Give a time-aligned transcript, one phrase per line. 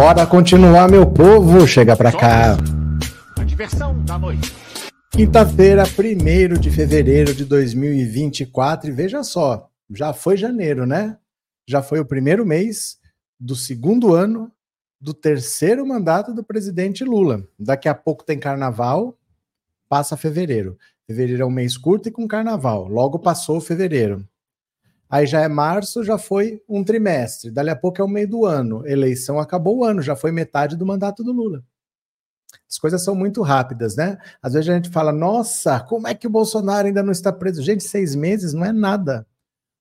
[0.00, 1.66] Bora continuar, meu povo.
[1.66, 2.56] Chega pra cá.
[3.38, 4.50] A diversão da noite.
[5.10, 8.88] Quinta-feira, 1 de fevereiro de 2024.
[8.88, 11.18] E veja só, já foi janeiro, né?
[11.68, 12.96] Já foi o primeiro mês
[13.38, 14.50] do segundo ano
[14.98, 17.46] do terceiro mandato do presidente Lula.
[17.58, 19.18] Daqui a pouco tem carnaval,
[19.86, 20.78] passa fevereiro.
[21.06, 22.88] Fevereiro é um mês curto e com carnaval.
[22.88, 24.26] Logo passou fevereiro.
[25.10, 27.50] Aí já é março, já foi um trimestre.
[27.50, 28.86] Dali a pouco é o meio do ano.
[28.86, 31.64] Eleição acabou o ano, já foi metade do mandato do Lula.
[32.68, 34.18] As coisas são muito rápidas, né?
[34.40, 37.60] Às vezes a gente fala, nossa, como é que o Bolsonaro ainda não está preso?
[37.60, 39.26] Gente, seis meses não é nada.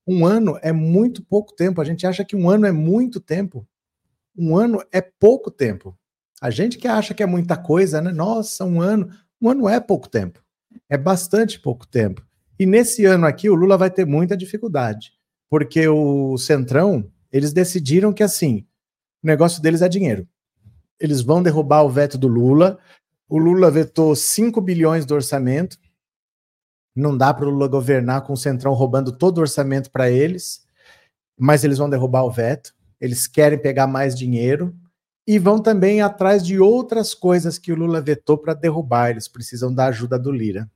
[0.07, 1.79] Um ano é muito pouco tempo.
[1.79, 3.67] A gente acha que um ano é muito tempo.
[4.35, 5.95] Um ano é pouco tempo.
[6.41, 8.11] A gente que acha que é muita coisa, né?
[8.11, 9.09] Nossa, um ano.
[9.39, 10.43] Um ano é pouco tempo.
[10.89, 12.25] É bastante pouco tempo.
[12.57, 15.18] E nesse ano aqui, o Lula vai ter muita dificuldade.
[15.49, 18.65] Porque o Centrão, eles decidiram que assim,
[19.23, 20.27] o negócio deles é dinheiro.
[20.99, 22.77] Eles vão derrubar o veto do Lula.
[23.27, 25.77] O Lula vetou 5 bilhões do orçamento.
[26.95, 30.65] Não dá para o Lula governar com o Centrão roubando todo o orçamento para eles,
[31.37, 32.73] mas eles vão derrubar o veto.
[32.99, 34.75] Eles querem pegar mais dinheiro
[35.25, 39.11] e vão também atrás de outras coisas que o Lula vetou para derrubar.
[39.11, 40.69] Eles precisam da ajuda do Lira.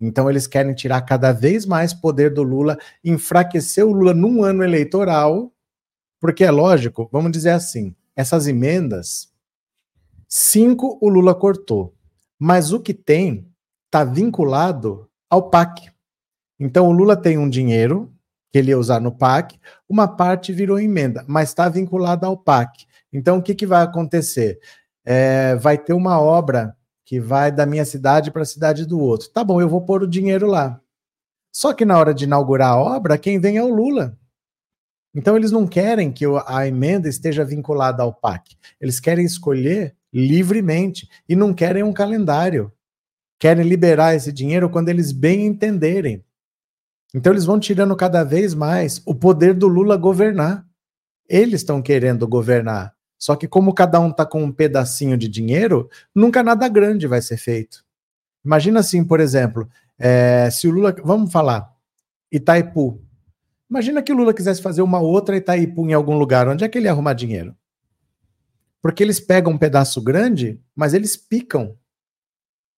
[0.00, 4.62] Então eles querem tirar cada vez mais poder do Lula, enfraquecer o Lula num ano
[4.62, 5.52] eleitoral,
[6.20, 9.32] porque é lógico, vamos dizer assim, essas emendas,
[10.28, 11.94] cinco o Lula cortou,
[12.38, 13.48] mas o que tem
[13.86, 15.90] está vinculado ao PAC.
[16.60, 18.12] Então o Lula tem um dinheiro
[18.50, 19.58] que ele ia usar no PAC,
[19.88, 22.86] uma parte virou emenda, mas está vinculada ao PAC.
[23.12, 24.58] Então o que, que vai acontecer?
[25.04, 26.76] É, vai ter uma obra
[27.08, 29.30] que vai da minha cidade para a cidade do outro.
[29.30, 30.78] Tá bom, eu vou pôr o dinheiro lá.
[31.50, 34.14] Só que na hora de inaugurar a obra, quem vem é o Lula.
[35.14, 38.58] Então eles não querem que a emenda esteja vinculada ao PAC.
[38.78, 42.70] Eles querem escolher livremente e não querem um calendário
[43.38, 46.24] querem liberar esse dinheiro quando eles bem entenderem.
[47.14, 50.66] Então eles vão tirando cada vez mais o poder do Lula governar.
[51.26, 52.97] Eles estão querendo governar.
[53.18, 57.20] Só que como cada um está com um pedacinho de dinheiro, nunca nada grande vai
[57.20, 57.84] ser feito.
[58.44, 59.68] Imagina assim, por exemplo,
[59.98, 61.70] é, se o Lula, vamos falar,
[62.30, 63.02] Itaipu.
[63.68, 66.78] Imagina que o Lula quisesse fazer uma outra Itaipu em algum lugar, onde é que
[66.78, 67.54] ele ia arrumar dinheiro?
[68.80, 71.76] Porque eles pegam um pedaço grande, mas eles picam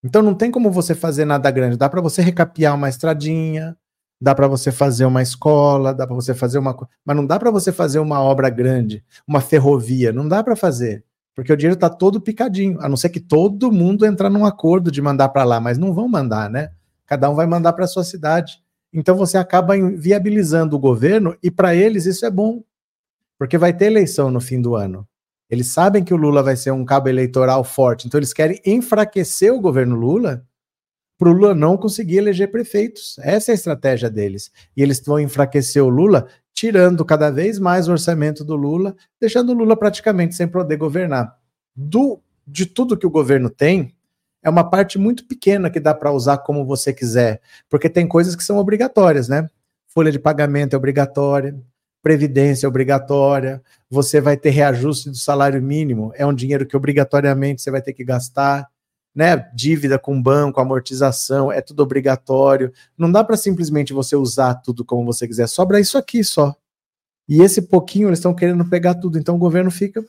[0.03, 1.77] então não tem como você fazer nada grande.
[1.77, 3.77] Dá para você recapear uma estradinha,
[4.20, 7.50] dá para você fazer uma escola, dá para você fazer uma, mas não dá para
[7.50, 11.04] você fazer uma obra grande, uma ferrovia, não dá para fazer,
[11.34, 14.91] porque o dinheiro está todo picadinho, a não ser que todo mundo entrar num acordo
[14.91, 16.70] de mandar para lá, mas não vão mandar, né?
[17.06, 18.62] Cada um vai mandar para sua cidade.
[18.92, 22.62] Então você acaba viabilizando o governo e para eles isso é bom,
[23.38, 25.06] porque vai ter eleição no fim do ano.
[25.48, 29.53] Eles sabem que o Lula vai ser um cabo eleitoral forte, então eles querem enfraquecer
[29.53, 30.44] o governo Lula
[31.20, 33.19] para o Lula não conseguir eleger prefeitos.
[33.19, 34.50] Essa é a estratégia deles.
[34.75, 39.50] E eles vão enfraquecer o Lula, tirando cada vez mais o orçamento do Lula, deixando
[39.50, 41.36] o Lula praticamente sem poder governar.
[41.76, 43.94] Do, de tudo que o governo tem,
[44.42, 48.34] é uma parte muito pequena que dá para usar como você quiser, porque tem coisas
[48.34, 49.47] que são obrigatórias, né?
[49.88, 51.54] Folha de pagamento é obrigatória,
[52.03, 57.70] previdência obrigatória, você vai ter reajuste do salário mínimo, é um dinheiro que obrigatoriamente você
[57.70, 58.66] vai ter que gastar,
[59.15, 59.50] né?
[59.54, 62.72] Dívida com banco, amortização, é tudo obrigatório.
[62.97, 66.54] Não dá para simplesmente você usar tudo como você quiser, sobra isso aqui só.
[67.28, 70.04] E esse pouquinho eles estão querendo pegar tudo, então o governo fica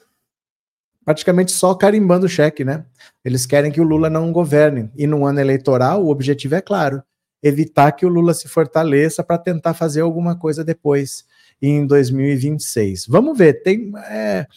[1.06, 2.86] praticamente só carimbando o cheque, né?
[3.24, 4.90] Eles querem que o Lula não governe.
[4.96, 7.04] E no ano eleitoral, o objetivo é claro:
[7.42, 11.26] evitar que o Lula se fortaleça para tentar fazer alguma coisa depois
[11.62, 13.06] em 2026.
[13.08, 14.48] Vamos ver, tem, é,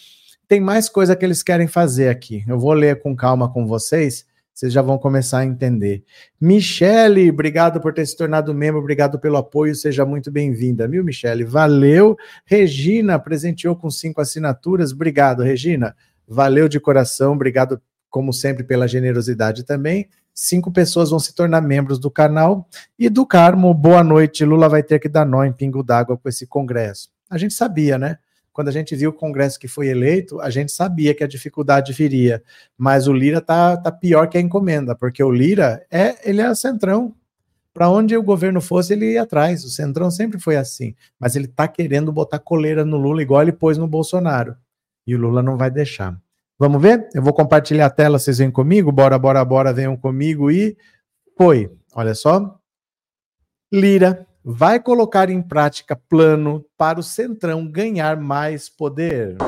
[0.48, 2.44] tem mais coisa que eles querem fazer aqui.
[2.46, 4.24] Eu vou ler com calma com vocês,
[4.54, 6.04] vocês já vão começar a entender.
[6.40, 11.44] Michele, obrigado por ter se tornado membro, obrigado pelo apoio, seja muito bem-vinda, viu, Michele?
[11.44, 12.16] Valeu.
[12.46, 15.96] Regina presenteou com cinco assinaturas, obrigado, Regina.
[16.26, 21.98] Valeu de coração, obrigado, como sempre, pela generosidade também cinco pessoas vão se tornar membros
[21.98, 22.68] do canal.
[22.98, 24.44] E do Carmo, boa noite.
[24.44, 27.08] Lula vai ter que dar nó em pingo d'água com esse Congresso.
[27.30, 28.18] A gente sabia, né?
[28.54, 31.92] Quando a gente viu o Congresso que foi eleito, a gente sabia que a dificuldade
[31.92, 32.40] viria.
[32.78, 36.54] Mas o Lira tá, tá pior que a encomenda, porque o Lira é ele é
[36.54, 37.12] centrão.
[37.74, 39.64] Para onde o governo fosse, ele ia atrás.
[39.64, 40.94] O centrão sempre foi assim.
[41.18, 44.56] Mas ele tá querendo botar coleira no Lula, igual ele pôs no Bolsonaro.
[45.04, 46.16] E o Lula não vai deixar.
[46.56, 47.08] Vamos ver?
[47.12, 48.92] Eu vou compartilhar a tela, vocês vêm comigo?
[48.92, 50.76] Bora, bora, bora, venham comigo e
[51.36, 51.68] foi.
[51.92, 52.56] Olha só.
[53.72, 59.38] Lira vai colocar em prática plano para o Centrão ganhar mais poder.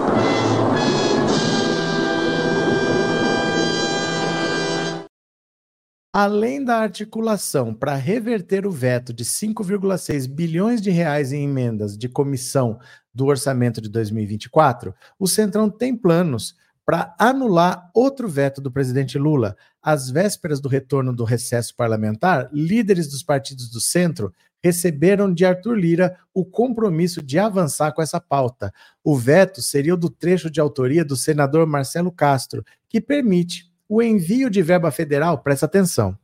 [6.11, 12.09] Além da articulação para reverter o veto de 5,6 bilhões de reais em emendas de
[12.09, 12.79] comissão
[13.13, 16.57] do orçamento de 2024, o Centrão tem planos
[16.87, 19.57] para anular outro veto do presidente Lula.
[19.83, 24.33] Às vésperas do retorno do recesso parlamentar, líderes dos partidos do centro
[24.67, 28.73] receberam de Arthur Lira o compromisso de avançar com essa pauta.
[29.03, 34.03] O veto seria o do trecho de autoria do senador Marcelo Castro, que permite o
[34.03, 36.19] envio de verba federal, presta atenção.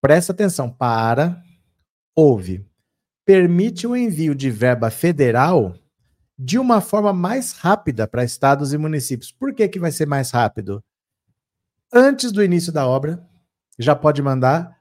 [0.00, 1.42] Presta atenção, para,
[2.14, 2.64] ouve.
[3.24, 5.74] Permite o envio de verba federal
[6.38, 9.32] de uma forma mais rápida para estados e municípios.
[9.32, 10.84] Por que, que vai ser mais rápido?
[11.92, 13.26] Antes do início da obra,
[13.78, 14.75] já pode mandar,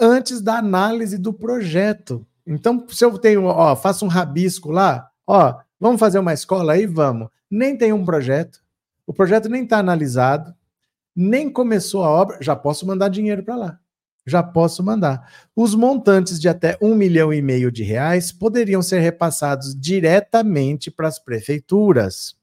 [0.00, 2.26] antes da análise do projeto.
[2.46, 6.86] Então, se eu tenho, ó, faço um rabisco lá, ó, vamos fazer uma escola aí?
[6.86, 7.28] Vamos.
[7.50, 8.60] Nem tem um projeto,
[9.06, 10.54] o projeto nem está analisado,
[11.14, 13.78] nem começou a obra, já posso mandar dinheiro para lá.
[14.26, 15.28] Já posso mandar.
[15.56, 21.08] Os montantes de até um milhão e meio de reais poderiam ser repassados diretamente para
[21.08, 22.36] as prefeituras.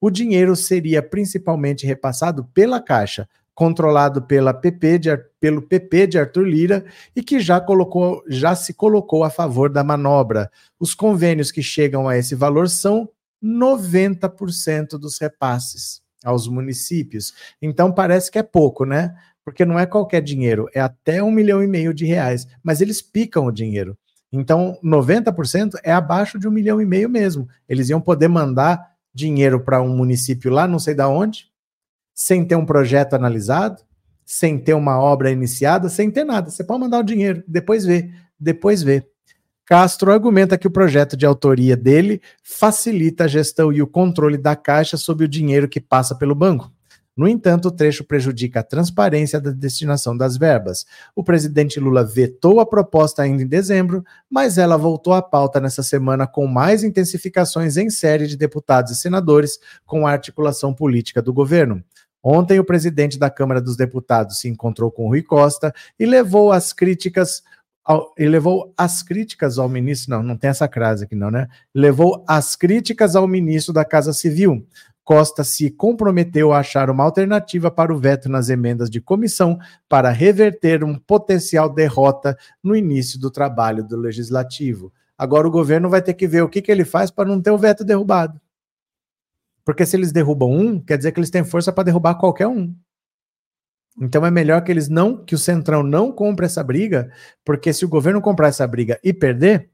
[0.00, 6.46] O dinheiro seria principalmente repassado pela Caixa, controlado pela PP de, pelo PP de Arthur
[6.46, 6.84] Lira
[7.14, 10.50] e que já, colocou, já se colocou a favor da manobra.
[10.80, 13.08] Os convênios que chegam a esse valor são
[13.42, 17.34] 90% dos repasses aos municípios.
[17.60, 19.14] Então parece que é pouco, né?
[19.44, 23.02] Porque não é qualquer dinheiro, é até um milhão e meio de reais, mas eles
[23.02, 23.98] picam o dinheiro.
[24.32, 27.46] Então, 90% é abaixo de um milhão e meio mesmo.
[27.68, 31.51] Eles iam poder mandar dinheiro para um município lá, não sei da onde,
[32.14, 33.82] sem ter um projeto analisado,
[34.24, 36.50] sem ter uma obra iniciada, sem ter nada.
[36.50, 39.06] Você pode mandar o dinheiro, depois vê, depois vê.
[39.64, 44.56] Castro argumenta que o projeto de autoria dele facilita a gestão e o controle da
[44.56, 46.70] Caixa sobre o dinheiro que passa pelo banco.
[47.14, 50.86] No entanto, o trecho prejudica a transparência da destinação das verbas.
[51.14, 55.82] O presidente Lula vetou a proposta ainda em dezembro, mas ela voltou à pauta nessa
[55.82, 61.34] semana com mais intensificações em série de deputados e senadores com a articulação política do
[61.34, 61.84] governo.
[62.22, 66.72] Ontem, o presidente da Câmara dos Deputados se encontrou com Rui Costa e levou as
[66.72, 67.42] críticas
[67.84, 71.48] ao, ele levou as críticas ao ministro, não, não tem essa crase aqui não, né?
[71.74, 74.64] Levou as críticas ao ministro da Casa Civil.
[75.04, 79.58] Costa se comprometeu a achar uma alternativa para o veto nas emendas de comissão
[79.88, 84.92] para reverter um potencial derrota no início do trabalho do legislativo.
[85.18, 87.50] Agora o governo vai ter que ver o que, que ele faz para não ter
[87.50, 88.40] o veto derrubado.
[89.64, 92.74] Porque se eles derrubam um, quer dizer que eles têm força para derrubar qualquer um.
[94.00, 97.10] Então é melhor que eles não, que o Centrão não compre essa briga,
[97.44, 99.70] porque se o governo comprar essa briga e perder,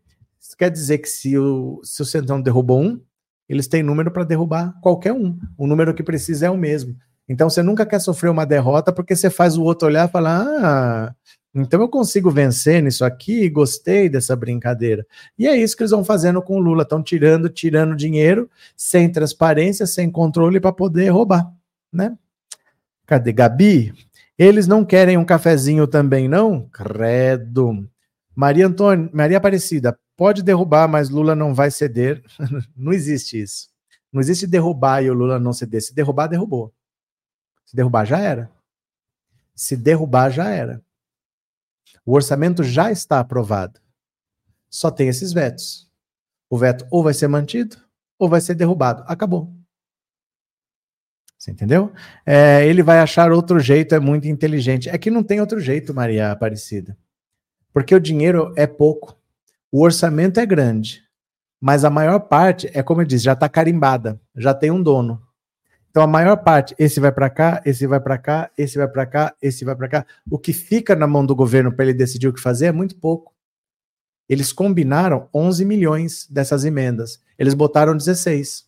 [0.59, 3.01] quer dizer que se o, se o Centrão derrubou um,
[3.49, 5.39] eles têm número para derrubar qualquer um.
[5.57, 6.97] O número que precisa é o mesmo.
[7.29, 10.43] Então você nunca quer sofrer uma derrota porque você faz o outro olhar e falar:
[10.43, 11.15] ah,
[11.61, 15.07] então eu consigo vencer nisso aqui, gostei dessa brincadeira.
[15.39, 19.11] E é isso que eles vão fazendo com o Lula: estão tirando, tirando dinheiro, sem
[19.11, 21.53] transparência, sem controle para poder roubar,
[21.93, 22.17] né?
[23.07, 23.93] Cadê Gabi?
[24.39, 26.69] Eles não querem um cafezinho também, não?
[26.69, 27.89] Credo.
[28.35, 32.23] Maria Antônia, Maria Aparecida, pode derrubar, mas Lula não vai ceder.
[32.77, 33.69] não existe isso.
[34.13, 35.83] Não existe derrubar e o Lula não ceder.
[35.83, 36.73] Se derrubar, derrubou.
[37.67, 38.51] Se derrubar, já era.
[39.55, 40.81] Se derrubar, já era.
[42.09, 43.79] O orçamento já está aprovado.
[44.71, 45.91] Só tem esses vetos.
[46.49, 47.77] O veto ou vai ser mantido
[48.19, 49.05] ou vai ser derrubado.
[49.07, 49.55] Acabou.
[51.37, 51.93] Você entendeu?
[52.25, 54.89] É, ele vai achar outro jeito, é muito inteligente.
[54.89, 56.97] É que não tem outro jeito, Maria Aparecida.
[57.75, 59.15] Porque o dinheiro é pouco,
[59.71, 61.05] o orçamento é grande,
[61.61, 65.23] mas a maior parte, é como eu disse, já está carimbada, já tem um dono.
[65.99, 69.05] Então a maior parte, esse vai para cá, esse vai para cá, esse vai para
[69.05, 70.07] cá, esse vai para cá.
[70.31, 72.95] O que fica na mão do governo para ele decidir o que fazer é muito
[72.95, 73.35] pouco.
[74.29, 77.21] Eles combinaram 11 milhões dessas emendas.
[77.37, 78.65] Eles botaram 16.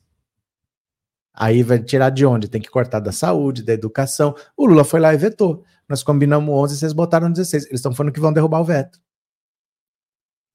[1.32, 2.48] Aí vai tirar de onde?
[2.48, 4.34] Tem que cortar da saúde, da educação.
[4.56, 5.62] O Lula foi lá e vetou.
[5.88, 7.66] Nós combinamos 11, vocês botaram 16.
[7.66, 9.00] Eles estão falando que vão derrubar o veto.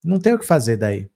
[0.04, 1.10] Não tem o que fazer daí.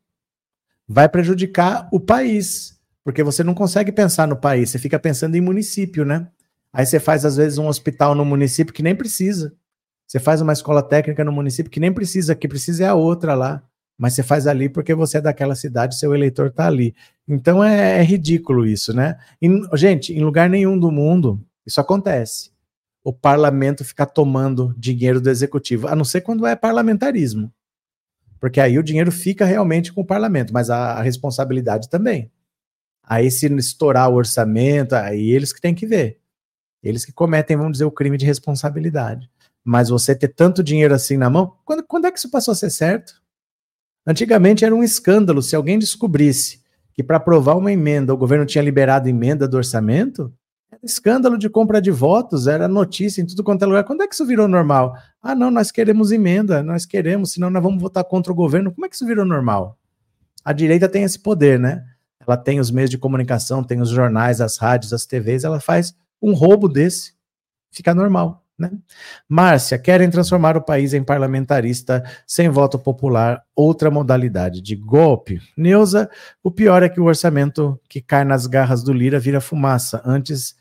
[0.87, 5.41] Vai prejudicar o país, porque você não consegue pensar no país, você fica pensando em
[5.41, 6.27] município, né?
[6.71, 9.53] Aí você faz, às vezes, um hospital no município que nem precisa.
[10.07, 13.33] Você faz uma escola técnica no município que nem precisa, que precisa é a outra
[13.33, 13.63] lá
[13.99, 16.95] mas você faz ali porque você é daquela cidade, seu eleitor está ali.
[17.27, 19.17] Então é, é, ridículo isso, né?
[19.73, 22.51] gente, em lugar nenhum do mundo isso acontece.
[23.03, 27.51] O parlamento ficar tomando dinheiro do executivo, a não ser quando é parlamentarismo.
[28.39, 32.31] Porque aí o dinheiro fica realmente com o parlamento, mas a, a responsabilidade também.
[33.09, 36.19] Aí, se estourar o orçamento, aí eles que têm que ver.
[36.83, 39.27] Eles que cometem, vamos dizer, o crime de responsabilidade.
[39.63, 42.55] Mas você ter tanto dinheiro assim na mão, quando, quando é que isso passou a
[42.55, 43.19] ser certo?
[44.05, 46.61] Antigamente era um escândalo se alguém descobrisse
[46.93, 50.33] que para aprovar uma emenda o governo tinha liberado emenda do orçamento,
[50.83, 53.83] escândalo de compra de votos, era notícia em tudo quanto é lugar.
[53.83, 54.95] Quando é que isso virou normal?
[55.21, 58.71] Ah, não, nós queremos emenda, nós queremos, senão nós vamos votar contra o governo.
[58.71, 59.77] Como é que isso virou normal?
[60.43, 61.83] A direita tem esse poder, né?
[62.25, 65.95] Ela tem os meios de comunicação, tem os jornais, as rádios, as TVs, ela faz
[66.21, 67.13] um roubo desse,
[67.71, 68.43] fica normal.
[68.59, 68.71] Né?
[69.27, 75.41] Márcia, querem transformar o país em parlamentarista sem voto popular, outra modalidade de golpe.
[75.55, 76.09] Neuza,
[76.43, 80.57] o pior é que o orçamento que cai nas garras do Lira vira fumaça antes,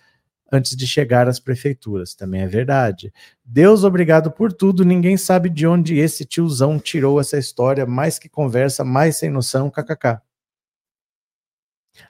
[0.51, 2.15] antes de chegar às prefeituras.
[2.15, 3.13] Também é verdade.
[3.45, 4.85] Deus, obrigado por tudo.
[4.85, 7.85] Ninguém sabe de onde esse tiozão tirou essa história.
[7.85, 10.21] Mais que conversa, mais sem noção, kkk.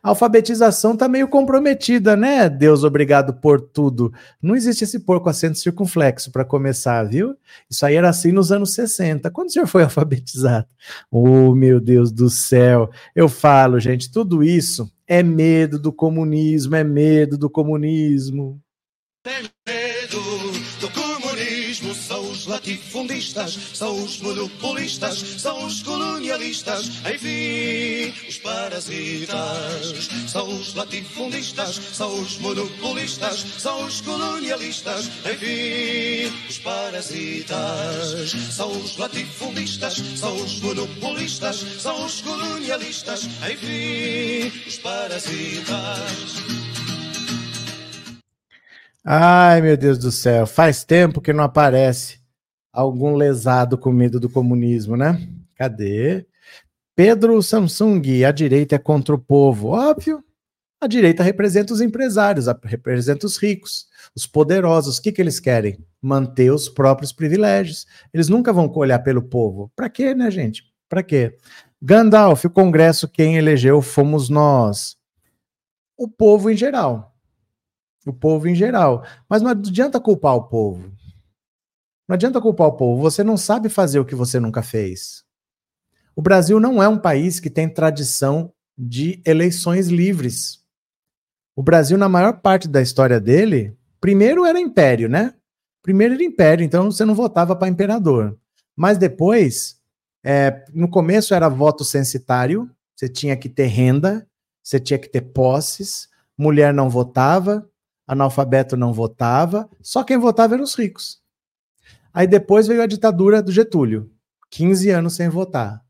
[0.02, 2.48] A alfabetização está meio comprometida, né?
[2.48, 4.12] Deus obrigado por tudo.
[4.40, 7.36] Não existe esse por com acento circunflexo para começar, viu?
[7.70, 9.30] Isso aí era assim nos anos 60.
[9.30, 10.66] Quando o senhor foi alfabetizado?
[11.10, 12.90] Oh, meu Deus do céu.
[13.14, 18.60] Eu falo, gente, tudo isso é medo do comunismo, é medo do comunismo.
[22.58, 30.08] Latifundistas, são os monopolistas, são os colonialistas, enfim, os parasitas.
[30.26, 38.32] São os latifundistas, são os monopolistas, são os colonialistas, enfim, os parasitas.
[38.50, 46.42] São os latifundistas, são os monopolistas, são os colonialistas, enfim, os parasitas.
[49.04, 52.17] Ai, meu Deus do céu, faz tempo que não aparece
[52.72, 55.28] algum lesado com medo do comunismo, né?
[55.54, 56.26] Cadê?
[56.94, 59.68] Pedro Samsung, a direita é contra o povo.
[59.68, 60.22] Óbvio,
[60.80, 64.98] a direita representa os empresários, representa os ricos, os poderosos.
[64.98, 65.78] O que, que eles querem?
[66.00, 67.86] Manter os próprios privilégios.
[68.12, 69.70] Eles nunca vão olhar pelo povo.
[69.74, 70.64] Para quê, né, gente?
[70.88, 71.36] Para quê?
[71.80, 74.96] Gandalf, o Congresso, quem elegeu fomos nós.
[75.96, 77.14] O povo em geral
[78.08, 79.04] o povo em geral.
[79.28, 80.90] Mas não adianta culpar o povo.
[82.08, 83.02] Não adianta culpar o povo.
[83.02, 85.24] Você não sabe fazer o que você nunca fez.
[86.16, 90.64] O Brasil não é um país que tem tradição de eleições livres.
[91.54, 95.34] O Brasil, na maior parte da história dele, primeiro era império, né?
[95.82, 98.38] Primeiro era império, então você não votava para imperador.
[98.74, 99.80] Mas depois,
[100.24, 104.26] é, no começo era voto censitário, você tinha que ter renda,
[104.62, 107.68] você tinha que ter posses, mulher não votava,
[108.06, 111.20] analfabeto não votava, só quem votava eram os ricos.
[112.12, 114.10] Aí depois veio a ditadura do Getúlio,
[114.50, 115.82] 15 anos sem votar.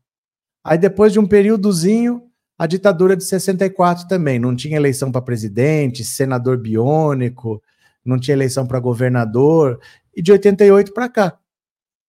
[0.63, 2.23] Aí depois de um períodozinho,
[2.57, 7.61] a ditadura de 64 também, não tinha eleição para presidente, senador biônico,
[8.03, 9.79] não tinha eleição para governador,
[10.15, 11.39] e de 88 para cá.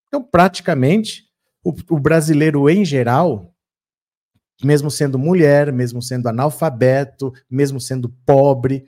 [0.08, 1.24] Então, praticamente,
[1.62, 3.54] o, o brasileiro em geral,
[4.62, 8.86] mesmo sendo mulher, mesmo sendo analfabeto, mesmo sendo pobre,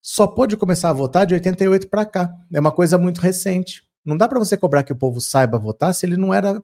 [0.00, 2.34] só pôde começar a votar de 88 para cá.
[2.52, 3.82] É uma coisa muito recente.
[4.04, 6.62] Não dá para você cobrar que o povo saiba votar se ele não era,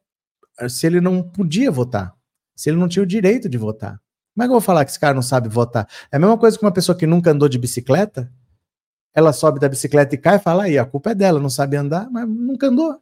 [0.69, 2.15] se ele não podia votar,
[2.57, 4.01] se ele não tinha o direito de votar.
[4.35, 5.89] Como é que eu vou falar que esse cara não sabe votar?
[6.13, 8.33] É a mesma coisa que uma pessoa que nunca andou de bicicleta,
[9.15, 11.77] ela sobe da bicicleta e cai e fala, aí, a culpa é dela, não sabe
[11.77, 13.01] andar, mas nunca andou.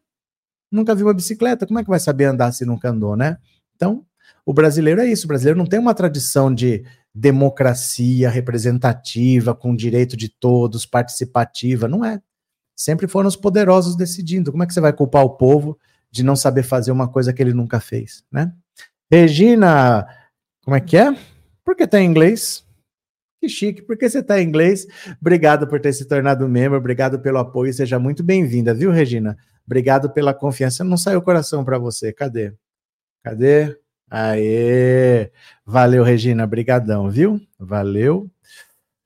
[0.72, 3.38] Nunca viu uma bicicleta, como é que vai saber andar se nunca andou, né?
[3.74, 4.04] Então,
[4.44, 10.16] o brasileiro é isso, o brasileiro não tem uma tradição de democracia representativa, com direito
[10.16, 11.88] de todos, participativa.
[11.88, 12.20] Não é.
[12.76, 14.52] Sempre foram os poderosos decidindo.
[14.52, 15.78] Como é que você vai culpar o povo
[16.10, 18.52] de não saber fazer uma coisa que ele nunca fez, né?
[19.10, 20.06] Regina,
[20.62, 21.16] como é que é?
[21.64, 22.64] Por que tá em inglês?
[23.40, 24.86] Que chique, porque você está em inglês.
[25.20, 29.36] Obrigado por ter se tornado membro, obrigado pelo apoio, seja muito bem-vinda, viu, Regina?
[29.64, 30.84] Obrigado pela confiança.
[30.84, 32.54] Não saiu o coração para você, cadê?
[33.22, 33.76] Cadê?
[34.08, 35.30] Aê!
[35.64, 37.40] Valeu, Regina, brigadão, viu?
[37.58, 38.30] Valeu.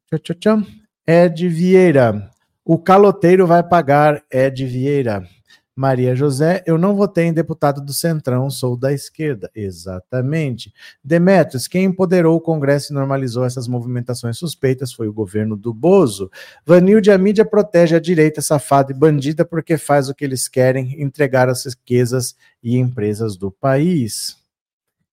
[0.07, 0.63] Tchau, tchau, tchau.
[1.07, 2.31] Ed Vieira.
[2.73, 5.27] O caloteiro vai pagar, Ed Vieira.
[5.75, 9.51] Maria José, eu não votei em deputado do Centrão, sou da esquerda.
[9.53, 10.73] Exatamente.
[11.03, 16.31] Demetrios, quem empoderou o Congresso e normalizou essas movimentações suspeitas foi o governo do Bozo.
[16.65, 21.03] Vanilde, a mídia protege a direita safada e bandida porque faz o que eles querem,
[21.03, 24.37] entregar as riquezas e empresas do país.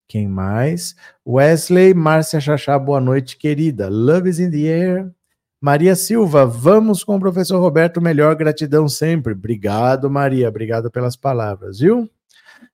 [0.07, 0.95] Quem mais?
[1.27, 3.89] Wesley, Márcia Chachá, boa noite, querida.
[3.89, 5.16] Love is in the air.
[5.59, 9.33] Maria Silva, vamos com o professor Roberto, melhor gratidão sempre.
[9.33, 12.07] Obrigado, Maria, obrigado pelas palavras, viu?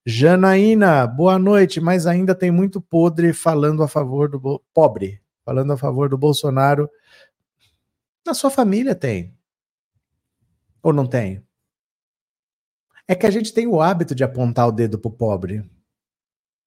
[0.06, 5.78] Janaína, boa noite, mas ainda tem muito podre falando a favor do pobre, falando a
[5.78, 6.90] favor do Bolsonaro.
[8.25, 9.34] Na sua família tem.
[10.82, 11.42] Ou não tem?
[13.08, 15.63] É que a gente tem o hábito de apontar o dedo pro pobre.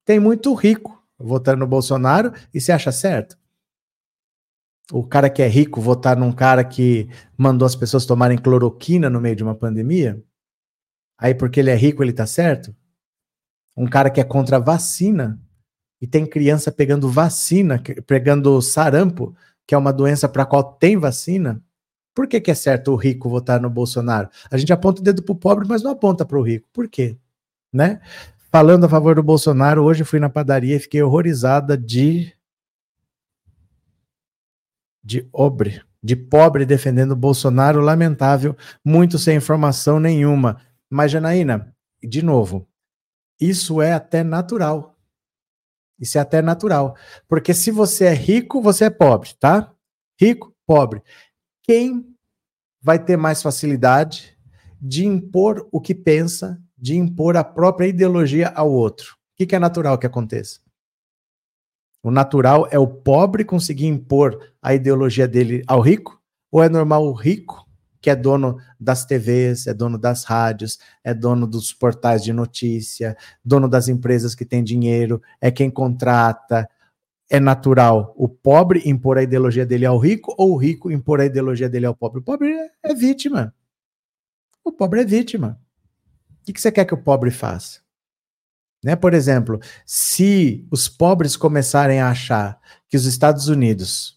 [0.02, 3.36] Tem muito rico votando no Bolsonaro e se acha certo?
[4.92, 9.20] O cara que é rico votar num cara que mandou as pessoas tomarem cloroquina no
[9.20, 10.22] meio de uma pandemia?
[11.18, 12.74] Aí porque ele é rico ele tá certo?
[13.76, 15.40] Um cara que é contra a vacina
[16.00, 19.34] e tem criança pegando vacina, pegando sarampo,
[19.66, 21.62] que é uma doença para a qual tem vacina,
[22.16, 24.30] por que, que é certo o rico votar no Bolsonaro?
[24.50, 26.66] A gente aponta o dedo pro pobre, mas não aponta para o rico.
[26.72, 27.18] Por quê?
[27.70, 28.00] Né?
[28.50, 32.32] Falando a favor do Bolsonaro, hoje fui na padaria e fiquei horrorizada de
[35.06, 40.60] de obre, de pobre defendendo Bolsonaro, lamentável, muito sem informação nenhuma.
[40.90, 41.72] Mas Janaína,
[42.02, 42.68] de novo,
[43.40, 44.98] isso é até natural.
[45.98, 46.94] Isso é até natural,
[47.26, 49.72] porque se você é rico, você é pobre, tá?
[50.20, 51.00] Rico, pobre.
[51.62, 52.14] Quem
[52.82, 54.36] vai ter mais facilidade
[54.82, 59.14] de impor o que pensa, de impor a própria ideologia ao outro?
[59.14, 60.60] O que, que é natural que aconteça?
[62.06, 66.22] O natural é o pobre conseguir impor a ideologia dele ao rico?
[66.52, 67.68] Ou é normal o rico,
[68.00, 73.16] que é dono das TVs, é dono das rádios, é dono dos portais de notícia,
[73.44, 76.68] dono das empresas que têm dinheiro, é quem contrata,
[77.28, 81.26] é natural o pobre impor a ideologia dele ao rico ou o rico impor a
[81.26, 82.20] ideologia dele ao pobre?
[82.20, 82.54] O pobre
[82.84, 83.52] é, vítima.
[84.62, 85.60] O pobre é vítima.
[86.48, 87.80] O que você quer que o pobre faça?
[88.86, 88.94] Né?
[88.94, 92.56] Por exemplo, se os pobres começarem a achar
[92.88, 94.16] que os Estados Unidos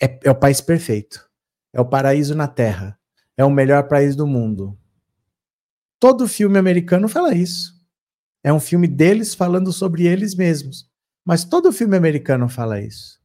[0.00, 1.28] é, é o país perfeito,
[1.74, 2.98] é o paraíso na Terra,
[3.36, 4.78] é o melhor país do mundo,
[6.00, 7.74] todo filme americano fala isso.
[8.42, 10.88] É um filme deles falando sobre eles mesmos.
[11.22, 13.20] Mas todo filme americano fala isso.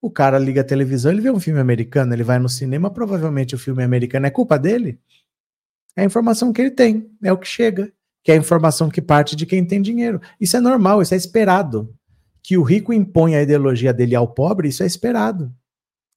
[0.00, 3.54] O cara liga a televisão, ele vê um filme americano, ele vai no cinema, provavelmente
[3.54, 4.98] o filme americano é culpa dele.
[5.94, 7.92] É a informação que ele tem, é o que chega,
[8.28, 10.20] que é a informação que parte de quem tem dinheiro.
[10.38, 11.90] Isso é normal, isso é esperado.
[12.42, 15.50] Que o rico impõe a ideologia dele ao pobre, isso é esperado.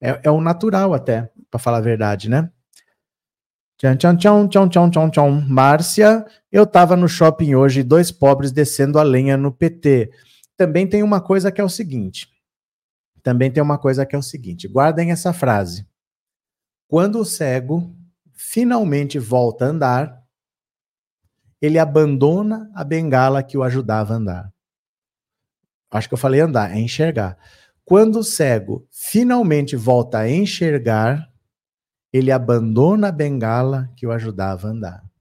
[0.02, 2.52] É, é o natural até, para falar a verdade, né?
[3.78, 5.32] Tchau, tchau, tchau, tchau, tchau, tchau, tchau.
[5.32, 10.12] Márcia, eu tava no shopping hoje, dois pobres descendo a lenha no PT
[10.58, 12.28] também tem uma coisa que é o seguinte.
[13.24, 14.67] Também tem uma coisa que é o seguinte.
[14.67, 15.88] Guardem essa frase.
[16.89, 17.95] Quando o cego
[18.34, 20.20] finalmente volta a andar,
[21.62, 24.54] ele abandona a bengala que o ajudava a andar.
[25.91, 27.38] Acho que eu falei andar, é enxergar.
[27.86, 31.30] Quando o cego finalmente volta a enxergar,
[32.12, 35.12] ele abandona a bengala que o ajudava a andar.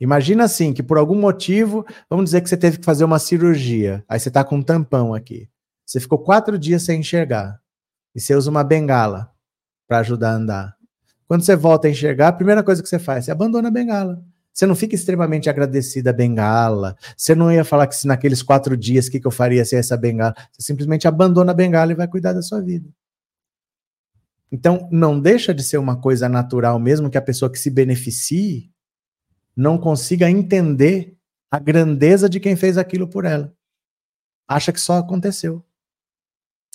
[0.00, 4.02] Imagina assim, que por algum motivo, vamos dizer que você teve que fazer uma cirurgia,
[4.08, 5.48] aí você está com um tampão aqui.
[5.84, 7.60] Você ficou quatro dias sem enxergar.
[8.14, 9.30] E você usa uma bengala
[9.86, 10.76] para ajudar a andar.
[11.28, 14.24] Quando você volta a enxergar, a primeira coisa que você faz, você abandona a bengala.
[14.52, 16.96] Você não fica extremamente agradecida à bengala.
[17.16, 19.78] Você não ia falar que se naqueles quatro dias, o que, que eu faria sem
[19.78, 20.34] essa bengala?
[20.52, 22.88] Você simplesmente abandona a bengala e vai cuidar da sua vida.
[24.52, 28.70] Então, não deixa de ser uma coisa natural mesmo que a pessoa que se beneficie
[29.56, 31.16] não consiga entender
[31.50, 33.52] a grandeza de quem fez aquilo por ela.
[34.48, 35.64] Acha que só aconteceu.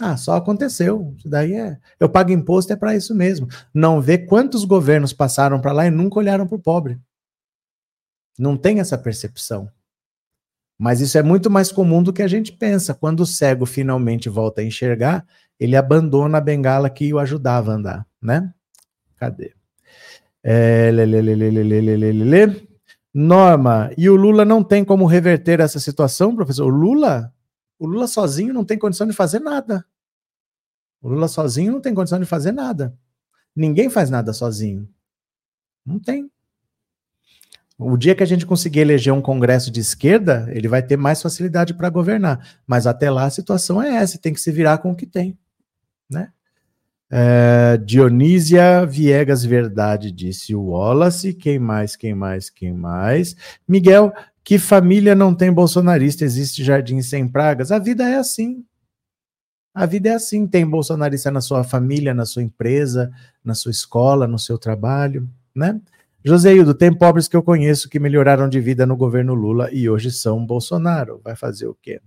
[0.01, 1.13] Ah, só aconteceu.
[1.17, 1.77] Isso daí é.
[1.99, 3.47] Eu pago imposto é para isso mesmo.
[3.73, 6.99] Não vê quantos governos passaram para lá e nunca olharam para o pobre
[8.37, 9.69] não tem essa percepção.
[10.77, 12.93] Mas isso é muito mais comum do que a gente pensa.
[12.93, 15.25] Quando o cego finalmente volta a enxergar,
[15.59, 18.53] ele abandona a bengala que o ajudava a andar, né?
[19.15, 19.53] Cadê?
[20.43, 22.67] É, lê, lê, lê,
[23.13, 26.65] Norma, e o Lula não tem como reverter essa situação, professor?
[26.65, 27.33] O Lula,
[27.79, 29.85] o Lula sozinho não tem condição de fazer nada.
[31.01, 32.93] O Lula sozinho não tem condição de fazer nada.
[33.55, 34.89] Ninguém faz nada sozinho.
[35.85, 36.29] Não tem.
[37.77, 41.21] O dia que a gente conseguir eleger um congresso de esquerda, ele vai ter mais
[41.21, 42.57] facilidade para governar.
[42.65, 45.37] Mas até lá a situação é essa, tem que se virar com o que tem,
[46.09, 46.31] né?
[47.11, 51.33] É, Dionísia Viegas Verdade disse o Wallace.
[51.33, 51.95] Quem mais?
[51.95, 52.49] Quem mais?
[52.49, 53.35] Quem mais?
[53.67, 54.11] Miguel,
[54.43, 56.23] que família não tem bolsonarista?
[56.23, 57.71] Existe jardim sem pragas?
[57.71, 58.65] A vida é assim.
[59.73, 60.47] A vida é assim.
[60.47, 63.11] Tem bolsonarista na sua família, na sua empresa,
[63.43, 65.79] na sua escola, no seu trabalho, né?
[66.25, 70.11] Joseildo, tem pobres que eu conheço que melhoraram de vida no governo Lula e hoje
[70.11, 71.21] são Bolsonaro.
[71.23, 72.01] Vai fazer o quê?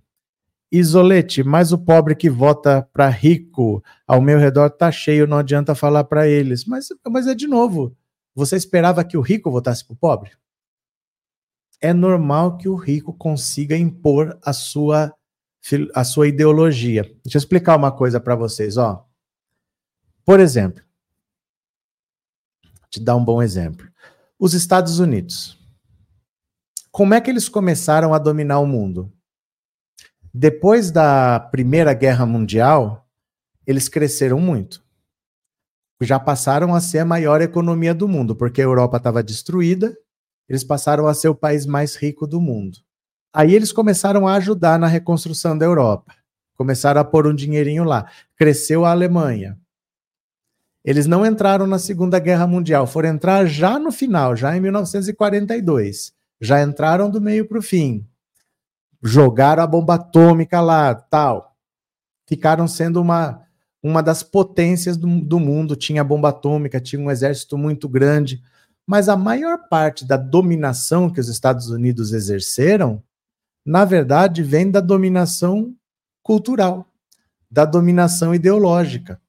[0.72, 5.74] Isolete, mas o pobre que vota para rico ao meu redor tá cheio, não adianta
[5.74, 6.64] falar para eles.
[6.64, 7.96] Mas, mas é de novo,
[8.34, 10.30] você esperava que o rico votasse para o pobre?
[11.80, 15.14] é normal que o rico consiga impor a sua,
[15.94, 17.02] a sua ideologia.
[17.24, 19.06] Deixa eu explicar uma coisa para vocês, ó.
[20.24, 20.82] Por exemplo,
[22.64, 23.88] vou te dar um bom exemplo.
[24.40, 25.58] Os Estados Unidos.
[26.92, 29.12] Como é que eles começaram a dominar o mundo?
[30.32, 33.04] Depois da Primeira Guerra Mundial,
[33.66, 34.80] eles cresceram muito.
[36.00, 39.98] Já passaram a ser a maior economia do mundo, porque a Europa estava destruída,
[40.48, 42.78] eles passaram a ser o país mais rico do mundo.
[43.34, 46.14] Aí eles começaram a ajudar na reconstrução da Europa.
[46.54, 48.08] Começaram a pôr um dinheirinho lá.
[48.36, 49.58] Cresceu a Alemanha.
[50.84, 56.12] Eles não entraram na Segunda Guerra Mundial, foram entrar já no final, já em 1942.
[56.40, 58.06] Já entraram do meio para o fim
[59.02, 61.56] jogaram a bomba atômica lá, tal.
[62.26, 63.42] Ficaram sendo uma,
[63.82, 68.42] uma das potências do, do mundo, tinha bomba atômica, tinha um exército muito grande,
[68.86, 73.02] mas a maior parte da dominação que os Estados Unidos exerceram,
[73.64, 75.74] na verdade, vem da dominação
[76.22, 76.86] cultural,
[77.50, 79.20] da dominação ideológica.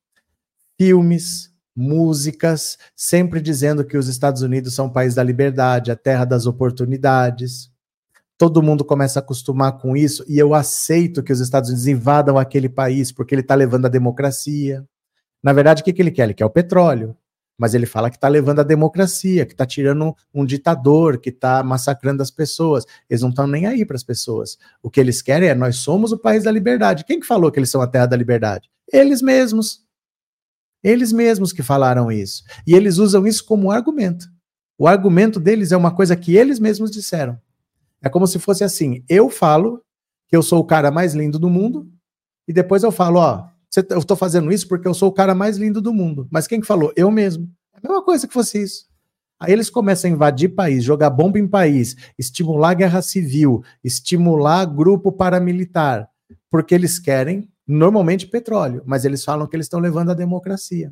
[0.80, 6.24] Filmes, músicas, sempre dizendo que os Estados Unidos são o país da liberdade, a terra
[6.24, 7.70] das oportunidades
[8.40, 12.38] todo mundo começa a acostumar com isso e eu aceito que os Estados Unidos invadam
[12.38, 14.88] aquele país porque ele está levando a democracia.
[15.44, 16.24] Na verdade, o que, que ele quer?
[16.24, 17.18] Ele quer o petróleo,
[17.58, 21.62] mas ele fala que está levando a democracia, que está tirando um ditador, que está
[21.62, 22.86] massacrando as pessoas.
[23.10, 24.58] Eles não estão nem aí para as pessoas.
[24.82, 27.04] O que eles querem é nós somos o país da liberdade.
[27.04, 28.70] Quem que falou que eles são a terra da liberdade?
[28.90, 29.82] Eles mesmos.
[30.84, 32.44] Eles mesmos que falaram isso.
[32.66, 34.28] E eles usam isso como argumento.
[34.78, 37.38] O argumento deles é uma coisa que eles mesmos disseram.
[38.02, 39.84] É como se fosse assim: eu falo
[40.28, 41.92] que eu sou o cara mais lindo do mundo,
[42.48, 43.48] e depois eu falo, ó,
[43.90, 46.28] eu estou fazendo isso porque eu sou o cara mais lindo do mundo.
[46.32, 46.92] Mas quem que falou?
[46.96, 47.50] Eu mesmo.
[47.74, 48.88] É a mesma coisa que fosse isso.
[49.40, 55.12] Aí eles começam a invadir país, jogar bomba em país, estimular guerra civil, estimular grupo
[55.12, 56.10] paramilitar,
[56.50, 60.92] porque eles querem, normalmente, petróleo, mas eles falam que eles estão levando a democracia.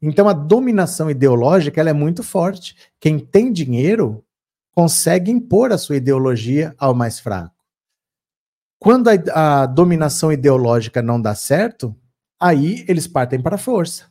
[0.00, 2.76] Então a dominação ideológica ela é muito forte.
[3.00, 4.24] Quem tem dinheiro
[4.72, 7.54] consegue impor a sua ideologia ao mais fraco.
[8.78, 11.96] Quando a, a dominação ideológica não dá certo,
[12.38, 14.04] aí eles partem para a força.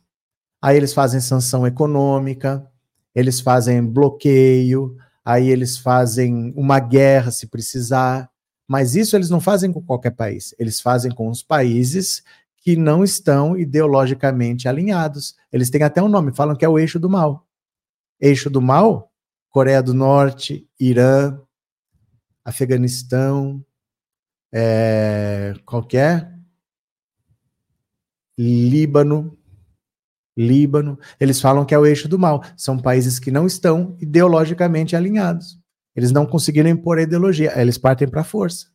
[0.59, 2.67] Aí eles fazem sanção econômica,
[3.13, 8.29] eles fazem bloqueio, aí eles fazem uma guerra se precisar.
[8.67, 12.23] Mas isso eles não fazem com qualquer país, eles fazem com os países
[12.57, 15.35] que não estão ideologicamente alinhados.
[15.51, 17.47] Eles têm até um nome, falam que é o eixo do mal.
[18.19, 19.11] Eixo do mal
[19.55, 21.39] Coreia do Norte, Irã,
[22.43, 23.65] Afeganistão,
[24.53, 26.35] é, qualquer é?
[28.37, 29.37] Líbano,
[30.35, 32.43] Líbano, eles falam que é o eixo do mal.
[32.57, 35.57] São países que não estão ideologicamente alinhados.
[35.95, 38.67] Eles não conseguiram impor a ideologia, eles partem para a força.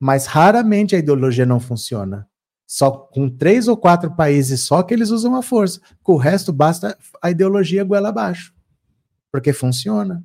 [0.00, 2.26] Mas raramente a ideologia não funciona.
[2.66, 5.80] Só com três ou quatro países só que eles usam a força.
[6.02, 8.52] Com o resto basta a ideologia goela abaixo
[9.30, 10.24] porque funciona.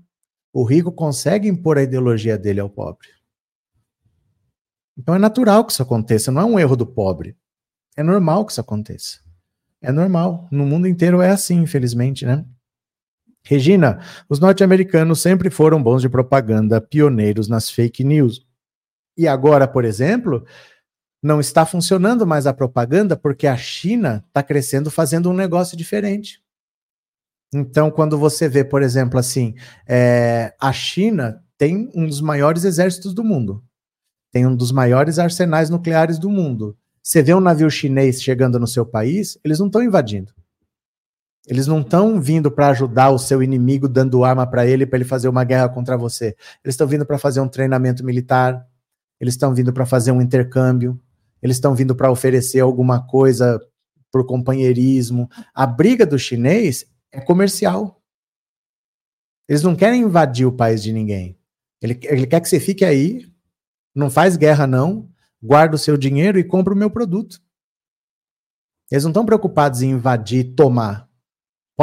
[0.51, 3.07] O rico consegue impor a ideologia dele ao pobre.
[4.97, 7.35] Então é natural que isso aconteça, não é um erro do pobre.
[7.95, 9.19] É normal que isso aconteça.
[9.81, 10.47] É normal.
[10.51, 12.45] No mundo inteiro é assim, infelizmente, né?
[13.45, 18.45] Regina, os norte-americanos sempre foram bons de propaganda, pioneiros nas fake news.
[19.17, 20.45] E agora, por exemplo,
[21.21, 26.41] não está funcionando mais a propaganda porque a China está crescendo fazendo um negócio diferente.
[27.53, 29.55] Então, quando você vê, por exemplo, assim,
[29.87, 33.63] é, a China tem um dos maiores exércitos do mundo,
[34.31, 36.75] tem um dos maiores arsenais nucleares do mundo.
[37.01, 40.33] Você vê um navio chinês chegando no seu país, eles não estão invadindo.
[41.45, 45.05] Eles não estão vindo para ajudar o seu inimigo, dando arma para ele, para ele
[45.05, 46.35] fazer uma guerra contra você.
[46.63, 48.65] Eles estão vindo para fazer um treinamento militar,
[49.19, 50.99] eles estão vindo para fazer um intercâmbio,
[51.41, 53.59] eles estão vindo para oferecer alguma coisa
[54.11, 55.29] por companheirismo.
[55.53, 58.01] A briga do chinês é comercial.
[59.47, 61.37] Eles não querem invadir o país de ninguém.
[61.81, 63.29] Ele, ele quer que você fique aí,
[63.93, 65.09] não faz guerra não,
[65.41, 67.41] guarda o seu dinheiro e compra o meu produto.
[68.89, 71.09] Eles não estão preocupados em invadir, tomar.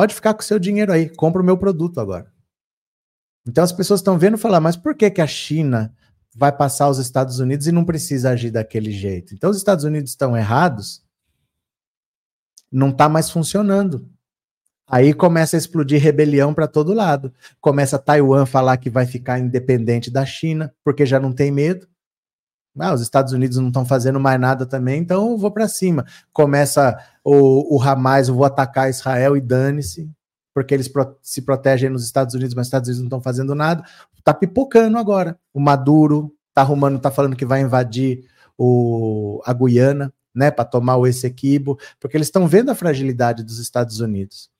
[0.00, 2.32] Pode ficar com o seu dinheiro aí, compra o meu produto agora.
[3.46, 5.94] Então as pessoas estão vendo falar, mas por que, que a China
[6.34, 9.34] vai passar os Estados Unidos e não precisa agir daquele jeito?
[9.34, 11.04] Então os Estados Unidos estão errados,
[12.72, 14.08] não está mais funcionando.
[14.88, 17.30] Aí começa a explodir rebelião para todo lado.
[17.60, 21.86] Começa Taiwan falar que vai ficar independente da China, porque já não tem medo.
[22.78, 26.06] Ah, os Estados Unidos não estão fazendo mais nada também, então eu vou para cima.
[26.32, 26.96] Começa
[27.32, 30.10] o, o Hamas, eu vou atacar Israel e dane-se.
[30.52, 33.54] porque eles pro se protegem nos Estados Unidos, mas os Estados Unidos não estão fazendo
[33.54, 33.84] nada.
[34.24, 35.38] Tá pipocando agora.
[35.54, 38.24] O Maduro tá arrumando, tá falando que vai invadir
[38.58, 43.58] o, a Guiana, né, para tomar o Essequibo, porque eles estão vendo a fragilidade dos
[43.58, 44.50] Estados Unidos.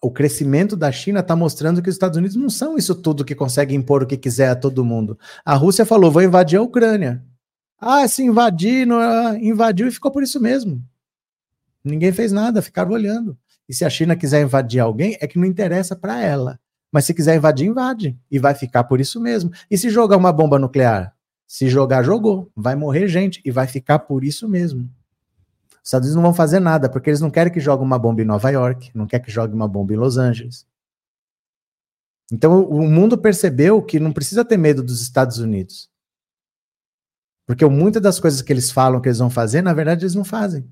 [0.00, 3.34] O crescimento da China está mostrando que os Estados Unidos não são isso tudo que
[3.34, 5.18] consegue impor o que quiser a todo mundo.
[5.44, 7.24] A Rússia falou: vou invadir a Ucrânia.
[7.80, 10.82] Ah, se invadir, não, ah, invadiu e ficou por isso mesmo.
[11.84, 13.36] Ninguém fez nada, ficaram olhando.
[13.68, 16.58] E se a China quiser invadir alguém, é que não interessa para ela.
[16.90, 18.18] Mas se quiser invadir, invade.
[18.30, 19.50] E vai ficar por isso mesmo.
[19.70, 21.14] E se jogar uma bomba nuclear?
[21.46, 22.50] Se jogar, jogou.
[22.56, 24.88] Vai morrer gente e vai ficar por isso mesmo.
[25.82, 28.22] Os Estados Unidos não vão fazer nada, porque eles não querem que jogue uma bomba
[28.22, 30.66] em Nova York, não quer que jogue uma bomba em Los Angeles.
[32.32, 35.90] Então o mundo percebeu que não precisa ter medo dos Estados Unidos.
[37.46, 40.24] Porque muitas das coisas que eles falam que eles vão fazer, na verdade, eles não
[40.24, 40.66] fazem.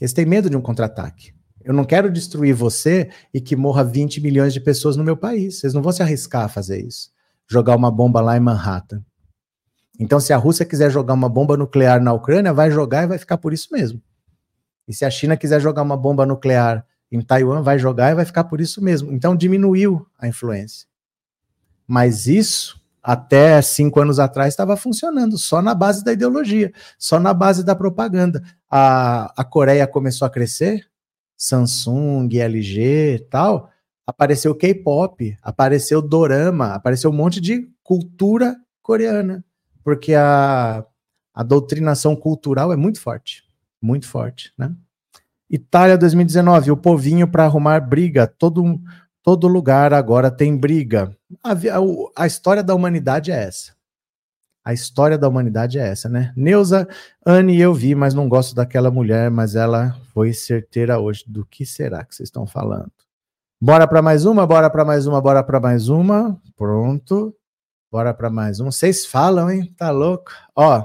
[0.00, 1.32] Eles têm medo de um contra-ataque.
[1.62, 5.60] Eu não quero destruir você e que morra 20 milhões de pessoas no meu país.
[5.60, 7.10] Vocês não vão se arriscar a fazer isso.
[7.46, 9.04] Jogar uma bomba lá em Manhattan.
[9.98, 13.18] Então, se a Rússia quiser jogar uma bomba nuclear na Ucrânia, vai jogar e vai
[13.18, 14.02] ficar por isso mesmo.
[14.88, 18.24] E se a China quiser jogar uma bomba nuclear em Taiwan, vai jogar e vai
[18.24, 19.12] ficar por isso mesmo.
[19.12, 20.88] Então, diminuiu a influência.
[21.86, 27.32] Mas isso, até cinco anos atrás, estava funcionando só na base da ideologia, só na
[27.32, 28.42] base da propaganda.
[28.70, 30.88] A, a Coreia começou a crescer,
[31.36, 33.70] Samsung, LG e tal,
[34.06, 39.44] apareceu K-pop, apareceu dorama, apareceu um monte de cultura coreana
[39.82, 40.84] porque a,
[41.34, 43.44] a doutrinação cultural é muito forte,
[43.80, 44.74] muito forte, né?
[45.48, 48.80] Itália 2019, o povinho para arrumar briga, todo,
[49.22, 51.16] todo lugar agora tem briga.
[51.42, 53.74] A, a, a, história da humanidade é essa.
[54.64, 56.32] A história da humanidade é essa, né?
[56.36, 56.86] Neuza,
[57.24, 61.24] Anne, eu vi, mas não gosto daquela mulher, mas ela foi certeira hoje.
[61.26, 62.92] Do que será que vocês estão falando?
[63.60, 66.40] Bora para mais uma, bora para mais uma, bora para mais uma.
[66.56, 67.34] Pronto.
[67.90, 68.70] Bora para mais um.
[68.70, 69.74] Vocês falam, hein?
[69.76, 70.30] Tá louco?
[70.54, 70.84] Ó,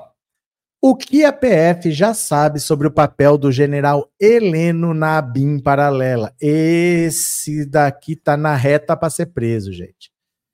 [0.87, 6.31] o que a PF já sabe sobre o papel do general Heleno na BIM paralela?
[6.39, 10.11] Esse daqui tá na reta para ser preso, gente.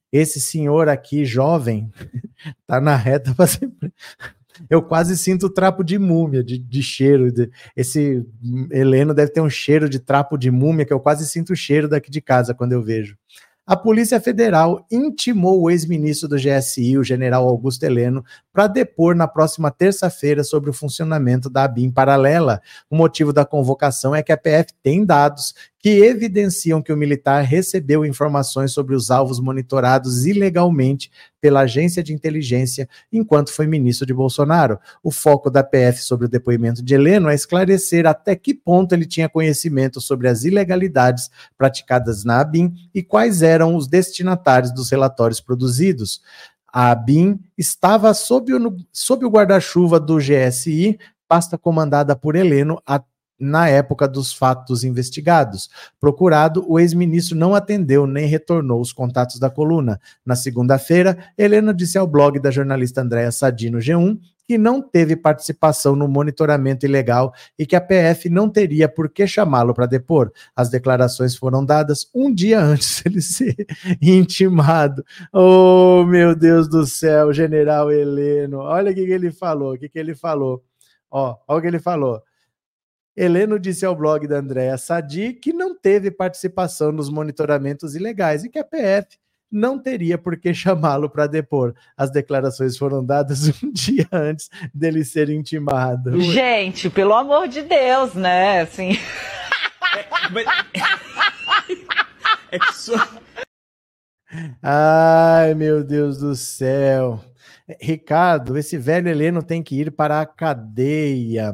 [0.10, 1.92] Esse senhor aqui, jovem,
[2.66, 3.94] tá na reta para ser preso.
[4.70, 7.30] Eu quase sinto trapo de múmia, de, de cheiro.
[7.30, 8.26] De, esse
[8.72, 11.90] Heleno deve ter um cheiro de trapo de múmia que eu quase sinto o cheiro
[11.90, 13.18] daqui de casa quando eu vejo
[13.72, 19.30] a Polícia Federal intimou o ex-ministro do GSI, o general Augusto Heleno, para depor na
[19.30, 22.62] próxima terça-feira sobre o funcionamento da ABIN paralela.
[22.90, 27.44] O motivo da convocação é que a PF tem dados que evidenciam que o militar
[27.44, 34.14] recebeu informações sobre os alvos monitorados ilegalmente pela agência de inteligência enquanto foi ministro de
[34.14, 34.78] Bolsonaro.
[35.02, 39.08] O foco da PF sobre o depoimento de Heleno é esclarecer até que ponto ele
[39.08, 45.42] tinha conhecimento sobre as ilegalidades praticadas na ABIN e quais eram os destinatários dos relatórios
[45.42, 46.22] produzidos.
[46.72, 52.80] A ABIN estava sob o, sob o guarda-chuva do GSI, pasta comandada por Heleno
[53.42, 55.70] na época dos fatos investigados.
[56.00, 60.00] Procurado, o ex-ministro não atendeu nem retornou os contatos da coluna.
[60.26, 64.20] Na segunda-feira, Helena disse ao blog da jornalista Andréa Sadino G1
[64.52, 69.26] que não teve participação no monitoramento ilegal e que a PF não teria por que
[69.26, 70.30] chamá-lo para depor.
[70.54, 73.56] As declarações foram dadas um dia antes de ele ser
[74.02, 75.06] intimado.
[75.32, 78.58] Oh, meu Deus do céu, general Heleno.
[78.58, 80.62] Olha o que, que ele falou, o que, que ele falou.
[81.10, 82.22] Ó, olha o que ele falou.
[83.16, 88.50] Heleno disse ao blog da Andréa Sadi que não teve participação nos monitoramentos ilegais e
[88.50, 89.20] que a PF
[89.52, 91.76] não teria por que chamá-lo para depor.
[91.98, 96.20] As declarações foram dadas um dia antes dele ser intimado.
[96.22, 98.62] Gente, pelo amor de Deus, né?
[98.62, 98.94] Assim.
[98.94, 100.46] É, mas...
[102.52, 102.96] é que só...
[104.64, 107.22] Ai, meu Deus do céu.
[107.80, 111.54] Ricardo, esse velho Heleno tem que ir para a cadeia.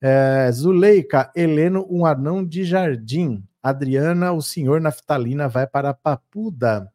[0.00, 3.42] É, Zuleika, Heleno, um anão de jardim.
[3.62, 6.90] Adriana, o senhor naftalina vai para a Papuda.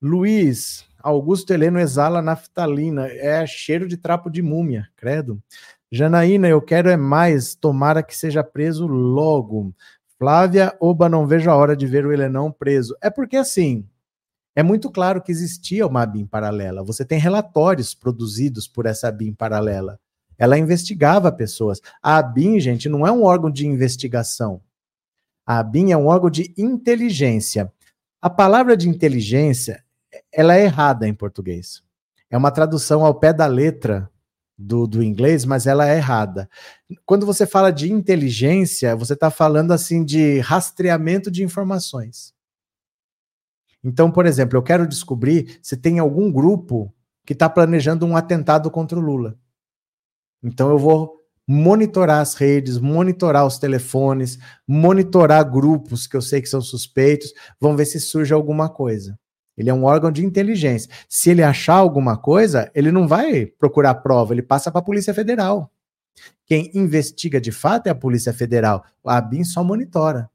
[0.00, 3.06] Luiz, Augusto Heleno exala naftalina.
[3.08, 5.42] É cheiro de trapo de múmia, credo.
[5.90, 7.54] Janaína, eu quero é mais.
[7.54, 9.74] Tomara que seja preso logo.
[10.18, 12.96] Flávia, oba, não vejo a hora de ver o Helenão preso.
[13.02, 13.86] É porque assim,
[14.56, 16.84] é muito claro que existia uma BIM paralela.
[16.84, 19.98] Você tem relatórios produzidos por essa BIM paralela.
[20.38, 21.80] Ela investigava pessoas.
[22.02, 24.60] A ABIN, gente, não é um órgão de investigação.
[25.46, 27.72] A ABIN é um órgão de inteligência.
[28.20, 29.84] A palavra de inteligência,
[30.32, 31.82] ela é errada em português.
[32.30, 34.10] É uma tradução ao pé da letra
[34.56, 36.48] do, do inglês, mas ela é errada.
[37.04, 42.33] Quando você fala de inteligência, você está falando assim de rastreamento de informações.
[43.84, 46.92] Então, por exemplo, eu quero descobrir se tem algum grupo
[47.26, 49.36] que está planejando um atentado contra o Lula.
[50.42, 51.16] Então eu vou
[51.46, 57.76] monitorar as redes, monitorar os telefones, monitorar grupos que eu sei que são suspeitos, vamos
[57.76, 59.18] ver se surge alguma coisa.
[59.56, 60.90] Ele é um órgão de inteligência.
[61.08, 65.14] Se ele achar alguma coisa, ele não vai procurar prova, ele passa para a Polícia
[65.14, 65.70] Federal.
[66.46, 68.84] Quem investiga de fato é a Polícia Federal.
[69.04, 70.30] A ABIN só monitora.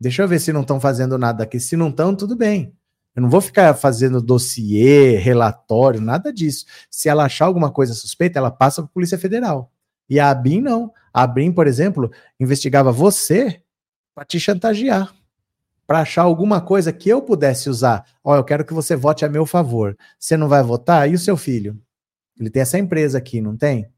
[0.00, 1.60] Deixa eu ver se não estão fazendo nada aqui.
[1.60, 2.74] Se não estão, tudo bem.
[3.14, 6.66] Eu não vou ficar fazendo dossiê, relatório, nada disso.
[6.90, 9.70] Se ela achar alguma coisa suspeita, ela passa para a Polícia Federal.
[10.08, 10.92] E a ABIN não.
[11.12, 13.62] A ABIN, por exemplo, investigava você
[14.14, 15.14] para te chantagear,
[15.86, 18.04] para achar alguma coisa que eu pudesse usar.
[18.22, 19.96] Ó, oh, eu quero que você vote a meu favor.
[20.18, 21.08] Você não vai votar?
[21.08, 21.80] E o seu filho?
[22.38, 23.88] Ele tem essa empresa aqui, não tem?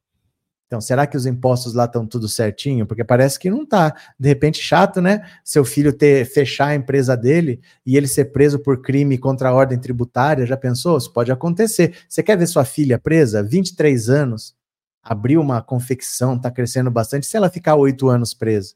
[0.67, 2.87] Então, será que os impostos lá estão tudo certinho?
[2.87, 3.95] Porque parece que não tá.
[4.19, 5.25] De repente, chato, né?
[5.45, 9.55] Seu filho ter fechar a empresa dele e ele ser preso por crime contra a
[9.55, 10.45] ordem tributária.
[10.45, 10.99] Já pensou?
[10.99, 11.97] Isso pode acontecer.
[12.09, 13.45] Você quer ver sua filha presa?
[13.45, 14.57] 23 anos,
[15.01, 17.27] abriu uma confecção, está crescendo bastante.
[17.27, 18.75] Se ela ficar oito anos presa?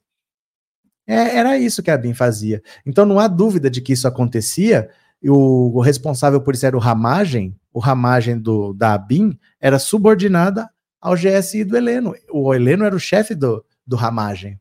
[1.09, 2.63] É, era isso que a BIM fazia.
[2.87, 4.89] Então, não há dúvida de que isso acontecia.
[5.25, 7.59] O, o responsável por isso era o Ramagem.
[7.73, 10.71] O Ramagem do, da BIM era subordinada
[11.01, 12.15] ao GSI do Heleno.
[12.31, 14.61] O Heleno era o chefe do, do Ramagem.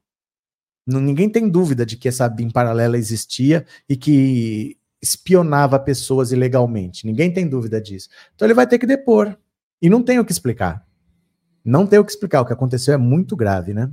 [0.88, 7.06] Ninguém tem dúvida de que essa BIM paralela existia e que espionava pessoas ilegalmente.
[7.06, 8.10] Ninguém tem dúvida disso.
[8.34, 9.38] Então ele vai ter que depor.
[9.82, 10.86] E não tem o que explicar.
[11.64, 12.42] Não tem o que explicar.
[12.42, 13.92] O que aconteceu é muito grave, né?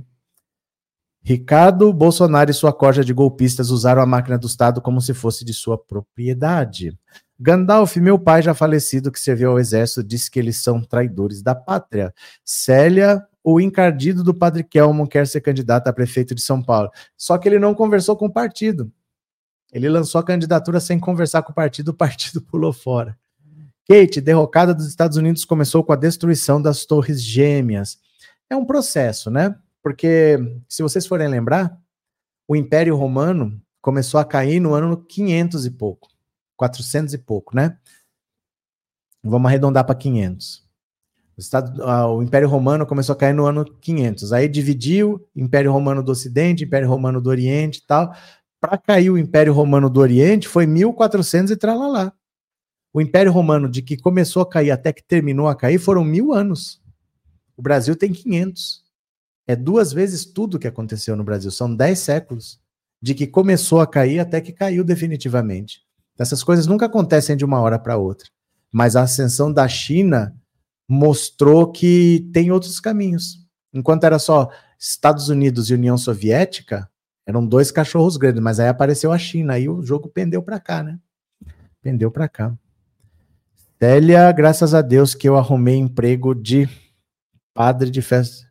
[1.21, 5.43] Ricardo Bolsonaro e sua corja de golpistas usaram a máquina do Estado como se fosse
[5.43, 6.97] de sua propriedade.
[7.39, 11.53] Gandalf, meu pai já falecido que serviu ao exército, disse que eles são traidores da
[11.53, 12.13] pátria.
[12.43, 16.89] Célia, o encardido do padre Kelmon quer ser candidato a prefeito de São Paulo.
[17.15, 18.91] Só que ele não conversou com o partido.
[19.71, 23.17] Ele lançou a candidatura sem conversar com o partido, o partido pulou fora.
[23.87, 27.97] Kate, derrocada dos Estados Unidos começou com a destruição das Torres Gêmeas.
[28.49, 29.55] É um processo, né?
[29.81, 31.77] Porque, se vocês forem lembrar,
[32.47, 36.09] o Império Romano começou a cair no ano 500 e pouco.
[36.57, 37.77] 400 e pouco, né?
[39.23, 40.67] Vamos arredondar para 500.
[41.37, 41.83] O, Estado,
[42.15, 44.33] o Império Romano começou a cair no ano 500.
[44.33, 48.13] Aí dividiu Império Romano do Ocidente, Império Romano do Oriente e tal.
[48.59, 52.11] Para cair o Império Romano do Oriente foi 1400 e tralalá.
[52.91, 56.33] O Império Romano, de que começou a cair até que terminou a cair, foram mil
[56.33, 56.81] anos.
[57.55, 58.83] O Brasil tem 500.
[59.45, 61.51] É duas vezes tudo que aconteceu no Brasil.
[61.51, 62.59] São dez séculos.
[62.99, 65.86] De que começou a cair até que caiu definitivamente.
[66.17, 68.27] Essas coisas nunca acontecem de uma hora para outra.
[68.71, 70.35] Mas a ascensão da China
[70.89, 73.45] mostrou que tem outros caminhos.
[73.73, 74.49] Enquanto era só
[74.79, 76.89] Estados Unidos e União Soviética,
[77.25, 80.81] eram dois cachorros grandes, mas aí apareceu a China, aí o jogo pendeu para cá,
[80.81, 80.97] né?
[81.81, 82.53] Pendeu para cá.
[83.79, 86.67] Célia, graças a Deus que eu arrumei emprego de
[87.53, 88.47] padre de festa.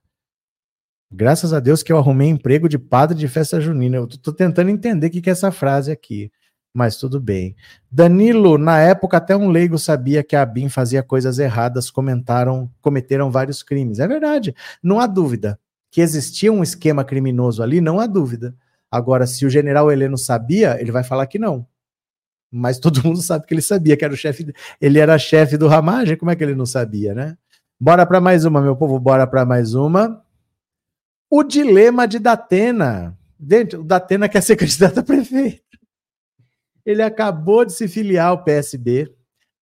[1.10, 3.96] Graças a Deus que eu arrumei emprego de padre de festa junina.
[3.96, 6.30] Eu tô tentando entender o que é essa frase aqui
[6.76, 7.56] mas tudo bem.
[7.90, 13.30] Danilo, na época até um leigo sabia que a BIM fazia coisas erradas, comentaram, cometeram
[13.30, 13.98] vários crimes.
[13.98, 15.58] É verdade, não há dúvida
[15.90, 18.54] que existia um esquema criminoso ali, não há dúvida.
[18.90, 21.66] Agora, se o general Heleno sabia, ele vai falar que não.
[22.52, 25.68] Mas todo mundo sabe que ele sabia que era o chefe, ele era chefe do
[25.68, 27.38] Ramagem, como é que ele não sabia, né?
[27.80, 30.22] Bora para mais uma, meu povo, bora para mais uma.
[31.30, 33.16] O dilema de Datena.
[33.38, 35.65] Dentro, o Datena quer ser candidato a prefeito.
[36.86, 39.12] Ele acabou de se filiar ao PSB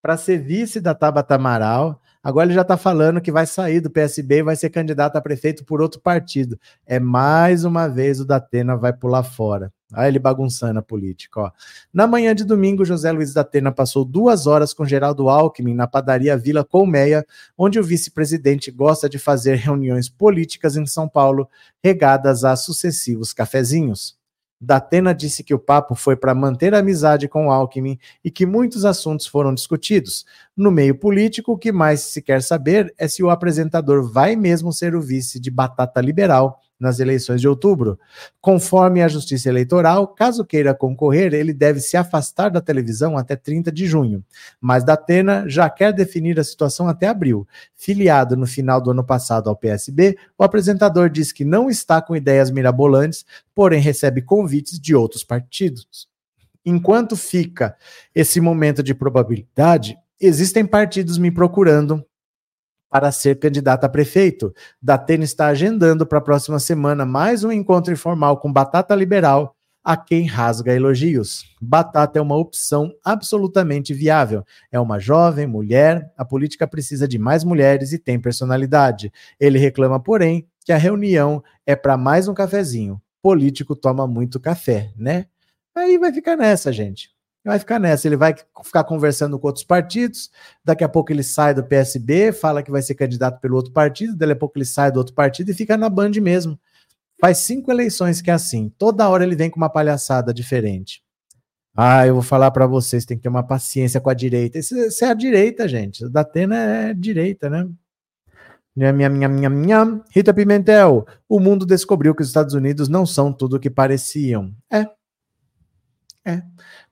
[0.03, 1.99] para ser vice da Tabata Amaral.
[2.23, 5.21] Agora ele já está falando que vai sair do PSB e vai ser candidato a
[5.23, 6.59] prefeito por outro partido.
[6.87, 9.73] É mais uma vez o Datena vai pular fora.
[9.95, 11.41] Olha ele bagunçando a política.
[11.41, 11.51] Ó.
[11.93, 16.37] Na manhã de domingo, José Luiz Datena passou duas horas com Geraldo Alckmin na padaria
[16.37, 17.25] Vila Colmeia,
[17.57, 21.49] onde o vice-presidente gosta de fazer reuniões políticas em São Paulo,
[21.83, 24.19] regadas a sucessivos cafezinhos.
[24.61, 28.85] Datena disse que o papo foi para manter a amizade com Alckmin e que muitos
[28.85, 30.25] assuntos foram discutidos.
[30.57, 34.73] No meio político, o que mais se quer saber é se o apresentador vai mesmo
[34.73, 37.99] ser o vice de Batata Liberal nas eleições de outubro.
[38.41, 43.71] Conforme a Justiça Eleitoral, caso queira concorrer, ele deve se afastar da televisão até 30
[43.71, 44.25] de junho.
[44.61, 47.47] Mas Datena já quer definir a situação até abril.
[47.75, 52.17] Filiado no final do ano passado ao PSB, o apresentador diz que não está com
[52.17, 56.09] ideias mirabolantes, porém recebe convites de outros partidos.
[56.67, 57.77] Enquanto fica
[58.15, 62.05] esse momento de probabilidade, existem partidos me procurando
[62.95, 64.55] para ser candidata a prefeito.
[64.81, 69.97] Datena está agendando para a próxima semana mais um encontro informal com Batata Liberal, a
[69.97, 71.43] quem rasga elogios.
[71.61, 74.45] Batata é uma opção absolutamente viável.
[74.71, 79.13] É uma jovem mulher, a política precisa de mais mulheres e tem personalidade.
[79.41, 83.03] Ele reclama, porém, que a reunião é para mais um cafezinho.
[83.21, 85.27] Político toma muito café, né?
[85.75, 87.14] Aí vai ficar nessa, gente
[87.45, 88.09] vai ficar nessa.
[88.09, 88.35] Ele vai
[88.65, 90.31] ficar conversando com outros partidos,
[90.65, 94.17] daqui a pouco ele sai do PSB, fala que vai ser candidato pelo outro partido,
[94.17, 96.59] daqui a pouco ele sai do outro partido e fica na Band mesmo.
[97.21, 98.73] Faz cinco eleições que é assim.
[98.79, 101.03] Toda hora ele vem com uma palhaçada diferente.
[101.77, 104.59] Ah, eu vou falar para vocês, tem que ter uma paciência com a direita.
[104.59, 104.75] Isso,
[105.05, 106.05] é a direita, gente.
[106.05, 107.69] O Datena é direita, né?
[108.77, 110.01] Minha, minha, minha, minha.
[110.11, 114.55] Rita Pimentel, o mundo descobriu que os Estados Unidos não são tudo o que pareciam.
[114.73, 114.87] É.
[116.25, 116.43] É.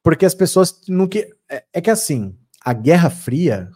[0.02, 3.70] Porque as pessoas não que é, é que assim, a Guerra Fria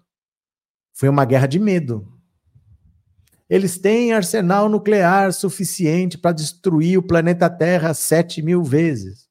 [0.92, 2.12] foi uma guerra de medo.
[3.48, 9.28] Eles têm arsenal nuclear suficiente para destruir o planeta Terra sete mil vezes.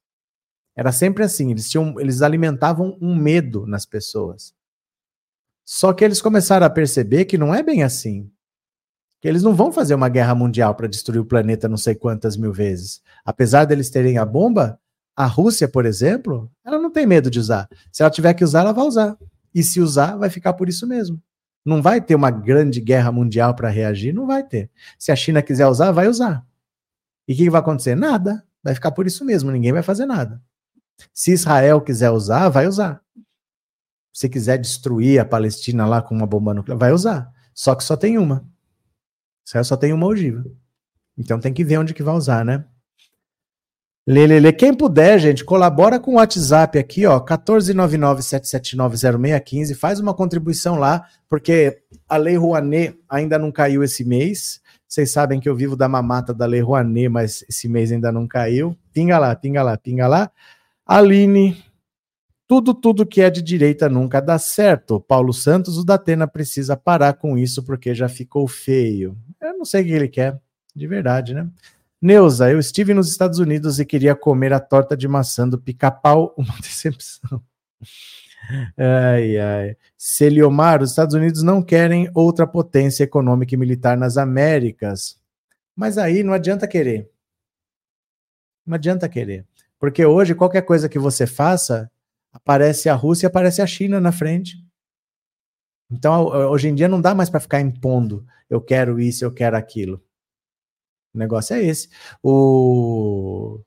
[0.74, 1.50] Era sempre assim.
[1.50, 4.54] Eles tinham, eles alimentavam um medo nas pessoas.
[5.64, 8.30] Só que eles começaram a perceber que não é bem assim.
[9.20, 12.36] Que eles não vão fazer uma guerra mundial para destruir o planeta não sei quantas
[12.36, 13.02] mil vezes.
[13.24, 14.78] Apesar deles terem a bomba,
[15.16, 17.66] a Rússia, por exemplo, ela não tem medo de usar.
[17.90, 19.16] Se ela tiver que usar, ela vai usar.
[19.54, 21.20] E se usar, vai ficar por isso mesmo.
[21.64, 24.70] Não vai ter uma grande guerra mundial para reagir, não vai ter.
[24.98, 26.46] Se a China quiser usar, vai usar.
[27.26, 27.94] E o que vai acontecer?
[27.94, 28.44] Nada.
[28.62, 30.42] Vai ficar por isso mesmo, ninguém vai fazer nada.
[31.14, 33.00] Se Israel quiser usar, vai usar.
[34.12, 37.32] Se quiser destruir a Palestina lá com uma bomba nuclear, vai usar.
[37.54, 38.46] Só que só tem uma.
[39.46, 40.44] Israel só tem uma ogiva.
[41.16, 42.64] Então tem que ver onde que vai usar, né?
[44.08, 51.04] Lelele, quem puder, gente, colabora com o WhatsApp aqui, ó, 14997790615, faz uma contribuição lá,
[51.28, 54.60] porque a Lei Rouanet ainda não caiu esse mês.
[54.86, 58.28] Vocês sabem que eu vivo da mamata da Lei Rouanet, mas esse mês ainda não
[58.28, 58.78] caiu.
[58.92, 60.30] Pinga lá, pinga lá, pinga lá.
[60.86, 61.60] Aline,
[62.46, 65.00] tudo, tudo que é de direita nunca dá certo.
[65.00, 69.18] Paulo Santos, o Datena precisa parar com isso porque já ficou feio.
[69.40, 70.40] Eu não sei o que ele quer,
[70.72, 71.48] de verdade, né?
[72.00, 76.34] Neuza, eu estive nos Estados Unidos e queria comer a torta de maçã do pica-pau,
[76.38, 77.42] uma decepção.
[78.76, 79.76] Ai, ai.
[79.96, 85.18] Celiomar, os Estados Unidos não querem outra potência econômica e militar nas Américas.
[85.74, 87.10] Mas aí não adianta querer.
[88.64, 89.46] Não adianta querer.
[89.78, 91.90] Porque hoje, qualquer coisa que você faça,
[92.32, 94.56] aparece a Rússia aparece a China na frente.
[95.90, 98.26] Então, hoje em dia, não dá mais para ficar impondo.
[98.48, 100.02] Eu quero isso, eu quero aquilo.
[101.16, 101.88] O negócio é esse.
[102.22, 103.58] O,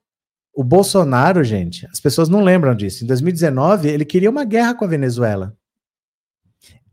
[0.53, 3.03] o Bolsonaro, gente, as pessoas não lembram disso.
[3.03, 5.57] Em 2019, ele queria uma guerra com a Venezuela.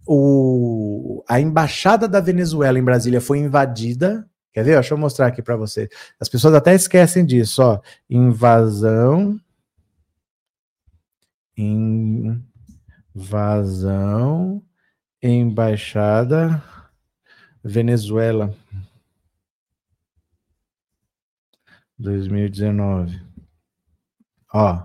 [0.07, 4.27] O, a embaixada da Venezuela em Brasília foi invadida.
[4.53, 4.75] Quer ver?
[4.75, 5.89] Deixa eu mostrar aqui para vocês.
[6.19, 7.81] As pessoas até esquecem disso, ó.
[8.09, 9.39] Invasão.
[13.15, 14.63] Invasão.
[15.23, 16.63] Embaixada
[17.67, 18.55] Venezuela.
[21.99, 23.21] 2019.
[24.53, 24.83] Ó.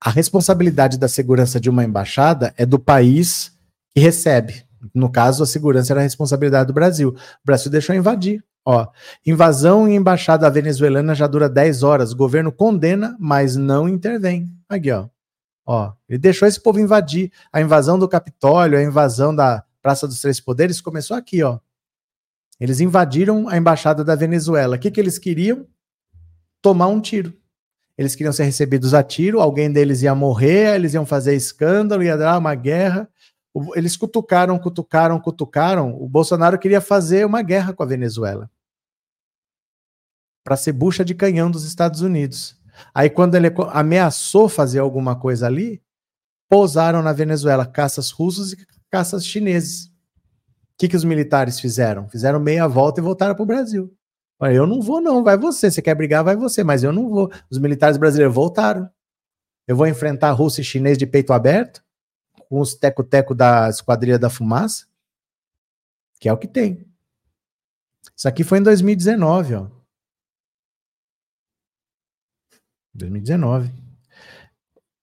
[0.00, 3.52] A responsabilidade da segurança de uma embaixada é do país
[3.90, 4.64] que recebe.
[4.92, 7.10] No caso, a segurança era a responsabilidade do Brasil.
[7.10, 8.44] O Brasil deixou invadir.
[8.64, 8.86] Ó,
[9.26, 12.12] invasão em embaixada venezuelana já dura 10 horas.
[12.12, 14.52] O governo condena, mas não intervém.
[14.68, 15.08] Aqui, ó.
[15.64, 17.30] Ó, ele deixou esse povo invadir.
[17.52, 21.58] A invasão do Capitólio, a invasão da Praça dos Três Poderes começou aqui, ó.
[22.62, 24.76] Eles invadiram a embaixada da Venezuela.
[24.76, 25.66] O que, que eles queriam?
[26.62, 27.36] Tomar um tiro.
[27.98, 32.16] Eles queriam ser recebidos a tiro, alguém deles ia morrer, eles iam fazer escândalo, ia
[32.16, 33.10] dar uma guerra.
[33.74, 36.00] Eles cutucaram, cutucaram, cutucaram.
[36.00, 38.48] O Bolsonaro queria fazer uma guerra com a Venezuela
[40.44, 42.56] para ser bucha de canhão dos Estados Unidos.
[42.94, 45.82] Aí, quando ele ameaçou fazer alguma coisa ali,
[46.48, 49.91] pousaram na Venezuela caças russos e caças chineses
[50.82, 52.08] que, que os militares fizeram?
[52.08, 53.96] Fizeram meia volta e voltaram para o Brasil.
[54.40, 55.70] Olha, eu não vou, não, vai você.
[55.70, 57.30] Você quer brigar, vai você, mas eu não vou.
[57.48, 58.90] Os militares brasileiros voltaram.
[59.68, 61.84] Eu vou enfrentar russo e chinês de peito aberto,
[62.48, 64.86] com os teco-teco da Esquadrilha da Fumaça,
[66.18, 66.84] que é o que tem.
[68.16, 69.68] Isso aqui foi em 2019, ó.
[72.92, 73.72] 2019.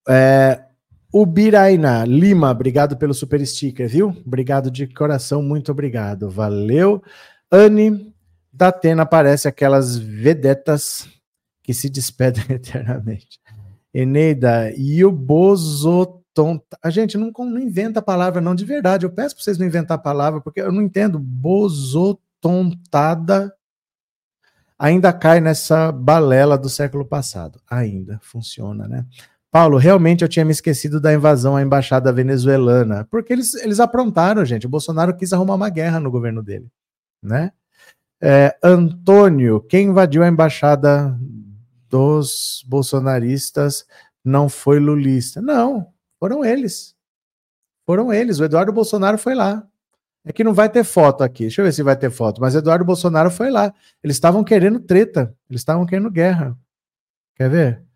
[0.09, 0.68] É,
[1.11, 4.09] Ubiraina Lima, obrigado pelo super sticker, viu?
[4.25, 6.29] Obrigado de coração, muito obrigado.
[6.29, 7.01] Valeu.
[7.51, 8.13] Anne
[8.51, 11.07] da Atena parece aquelas vedetas
[11.63, 13.39] que se despedem eternamente.
[13.93, 16.79] Eneida, e o Bozo Bozotonta.
[16.81, 19.05] A gente não, não inventa a palavra, não, de verdade.
[19.05, 21.19] Eu peço para vocês não inventar a palavra, porque eu não entendo.
[21.19, 23.53] Bozotontada
[24.77, 27.59] ainda cai nessa balela do século passado.
[27.69, 29.05] Ainda funciona, né?
[29.51, 34.45] Paulo, realmente eu tinha me esquecido da invasão à embaixada venezuelana, porque eles, eles aprontaram,
[34.45, 34.67] gente.
[34.67, 36.71] O Bolsonaro quis arrumar uma guerra no governo dele,
[37.21, 37.51] né?
[38.21, 41.17] É, Antônio, quem invadiu a embaixada
[41.89, 43.85] dos bolsonaristas
[44.23, 45.41] não foi lulista.
[45.41, 46.95] Não, foram eles.
[47.85, 48.39] Foram eles.
[48.39, 49.65] O Eduardo Bolsonaro foi lá.
[50.25, 51.43] É que não vai ter foto aqui.
[51.43, 52.41] Deixa eu ver se vai ter foto.
[52.41, 53.73] Mas Eduardo Bolsonaro foi lá.
[54.03, 55.33] Eles estavam querendo treta.
[55.49, 56.55] Eles estavam querendo guerra.
[57.35, 57.88] Quer ver?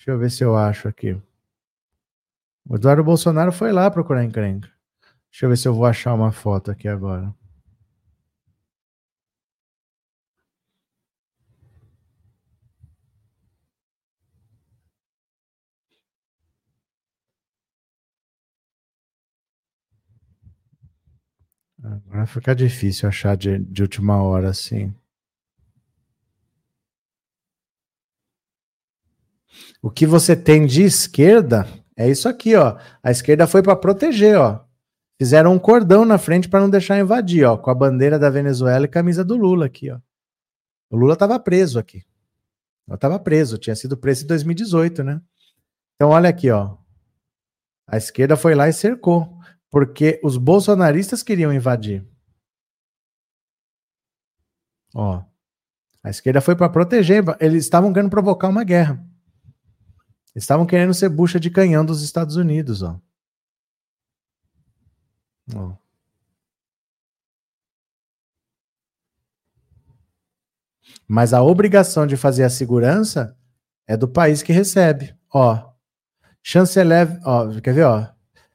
[0.00, 1.12] Deixa eu ver se eu acho aqui.
[2.66, 4.66] O Eduardo Bolsonaro foi lá procurar encrenca.
[5.30, 7.34] Deixa eu ver se eu vou achar uma foto aqui agora.
[21.84, 24.94] Agora fica difícil achar de, de última hora, assim.
[29.82, 32.78] O que você tem de esquerda é isso aqui, ó.
[33.02, 34.64] A esquerda foi para proteger, ó.
[35.18, 38.86] Fizeram um cordão na frente para não deixar invadir, ó, com a bandeira da Venezuela
[38.86, 39.98] e camisa do Lula aqui, ó.
[40.90, 42.02] O Lula estava preso aqui.
[42.88, 45.20] Eu estava preso, tinha sido preso em 2018, né?
[45.94, 46.76] Então olha aqui, ó.
[47.86, 49.38] A esquerda foi lá e cercou,
[49.70, 52.06] porque os bolsonaristas queriam invadir.
[54.94, 55.22] Ó.
[56.02, 59.04] A esquerda foi para proteger, eles estavam querendo provocar uma guerra.
[60.34, 63.00] Estavam querendo ser bucha de canhão dos Estados Unidos, ó.
[65.54, 65.74] ó.
[71.06, 73.36] Mas a obrigação de fazer a segurança
[73.86, 75.12] é do país que recebe.
[75.34, 75.72] Ó,
[76.42, 78.06] chanceler, ó, quer ver, ó?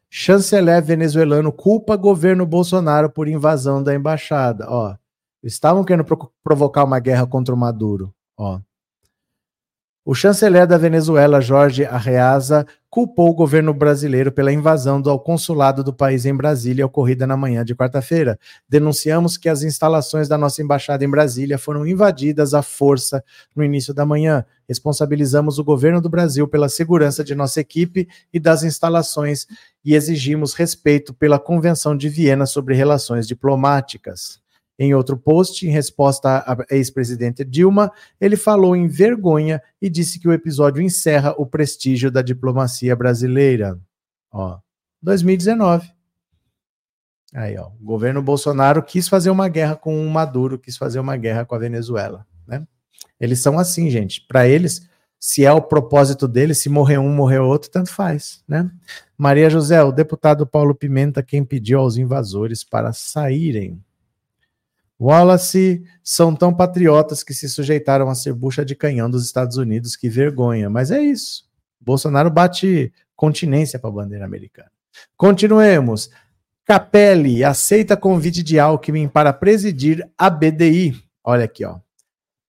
[0.10, 4.96] Chanceler venezuelano culpa governo Bolsonaro por invasão da embaixada, ó.
[5.44, 6.06] Estavam querendo
[6.42, 8.62] provocar uma guerra contra o Maduro, ó.
[10.08, 15.92] O chanceler da Venezuela, Jorge Arreaza, culpou o governo brasileiro pela invasão do consulado do
[15.92, 18.40] país em Brasília ocorrida na manhã de quarta-feira.
[18.70, 23.24] Denunciamos que as instalações da nossa embaixada em Brasília foram invadidas à força
[23.56, 24.46] no início da manhã.
[24.70, 29.48] Responsabilizamos o governo do Brasil pela segurança de nossa equipe e das instalações
[29.84, 34.45] e exigimos respeito pela Convenção de Viena sobre Relações Diplomáticas.
[34.78, 40.28] Em outro post, em resposta à ex-presidente Dilma, ele falou em vergonha e disse que
[40.28, 43.80] o episódio encerra o prestígio da diplomacia brasileira.
[44.32, 44.60] Ó,
[45.02, 45.90] 2019.
[47.34, 51.16] Aí, ó, o governo Bolsonaro quis fazer uma guerra com o Maduro, quis fazer uma
[51.16, 52.66] guerra com a Venezuela, né?
[53.20, 54.22] Eles são assim, gente.
[54.28, 54.88] Para eles,
[55.20, 58.70] se é o propósito deles, se morrer um, morrer outro, tanto faz, né?
[59.18, 63.84] Maria José, o deputado Paulo Pimenta, quem pediu aos invasores para saírem.
[65.00, 69.96] Wallace são tão patriotas que se sujeitaram a ser bucha de canhão dos Estados Unidos,
[69.96, 70.70] que vergonha.
[70.70, 71.46] Mas é isso.
[71.80, 74.72] Bolsonaro bate continência para a bandeira americana.
[75.18, 76.10] Continuemos.
[76.66, 80.96] Capelli aceita convite de Alckmin para presidir a BDI.
[81.24, 81.85] Olha aqui, ó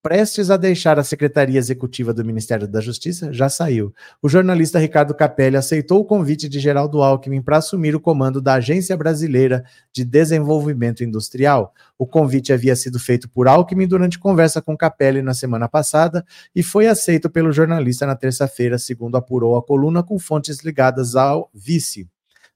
[0.07, 3.92] prestes a deixar a Secretaria Executiva do Ministério da Justiça, já saiu.
[4.22, 8.54] O jornalista Ricardo Capelli aceitou o convite de Geraldo Alckmin para assumir o comando da
[8.54, 11.74] Agência Brasileira de Desenvolvimento Industrial.
[11.98, 16.62] O convite havia sido feito por Alckmin durante conversa com Capelli na semana passada e
[16.62, 22.09] foi aceito pelo jornalista na terça-feira, segundo apurou a coluna com fontes ligadas ao vice.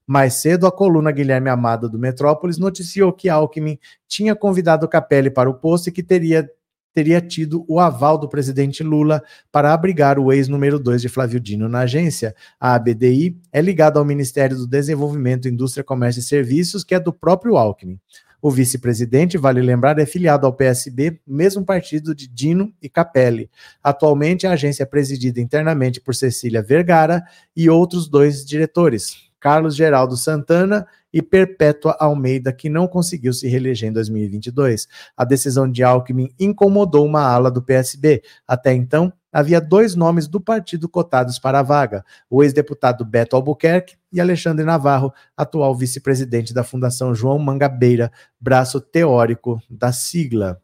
[0.07, 3.77] Mais cedo, a coluna Guilherme Amado do Metrópolis noticiou que Alckmin
[4.07, 6.49] tinha convidado Capelli para o posto e que teria
[6.93, 11.69] teria tido o aval do presidente Lula para abrigar o ex-número 2 de Flávio Dino
[11.69, 12.35] na agência.
[12.59, 17.13] A ABDI é ligada ao Ministério do Desenvolvimento, Indústria, Comércio e Serviços, que é do
[17.13, 17.99] próprio Alckmin.
[18.43, 23.51] O vice-presidente, vale lembrar, é filiado ao PSB, mesmo partido de Dino e Capelli.
[23.83, 27.23] Atualmente, a agência é presidida internamente por Cecília Vergara
[27.55, 33.89] e outros dois diretores, Carlos Geraldo Santana e Perpétua Almeida, que não conseguiu se reeleger
[33.89, 34.87] em 2022.
[35.17, 38.23] A decisão de Alckmin incomodou uma ala do PSB.
[38.47, 43.97] Até então, havia dois nomes do partido cotados para a vaga: o ex-deputado Beto Albuquerque
[44.13, 50.61] e Alexandre Navarro, atual vice-presidente da Fundação João Mangabeira, braço teórico da sigla.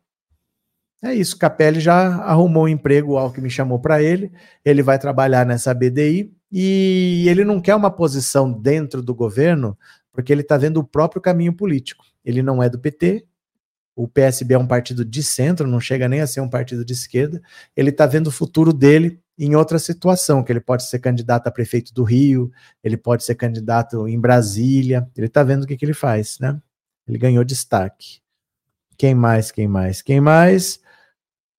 [1.04, 4.32] É isso, Capelli já arrumou um emprego, o Alckmin chamou para ele,
[4.64, 9.76] ele vai trabalhar nessa BDI e ele não quer uma posição dentro do governo
[10.16, 12.06] porque ele está vendo o próprio caminho político.
[12.24, 13.26] Ele não é do PT,
[13.94, 16.94] o PSB é um partido de centro, não chega nem a ser um partido de
[16.94, 17.40] esquerda.
[17.76, 21.50] Ele está vendo o futuro dele em outra situação, que ele pode ser candidato a
[21.50, 22.50] prefeito do Rio,
[22.82, 26.58] ele pode ser candidato em Brasília, ele está vendo o que, que ele faz, né?
[27.06, 28.22] Ele ganhou destaque.
[28.96, 29.52] Quem mais?
[29.52, 30.00] Quem mais?
[30.00, 30.80] Quem mais?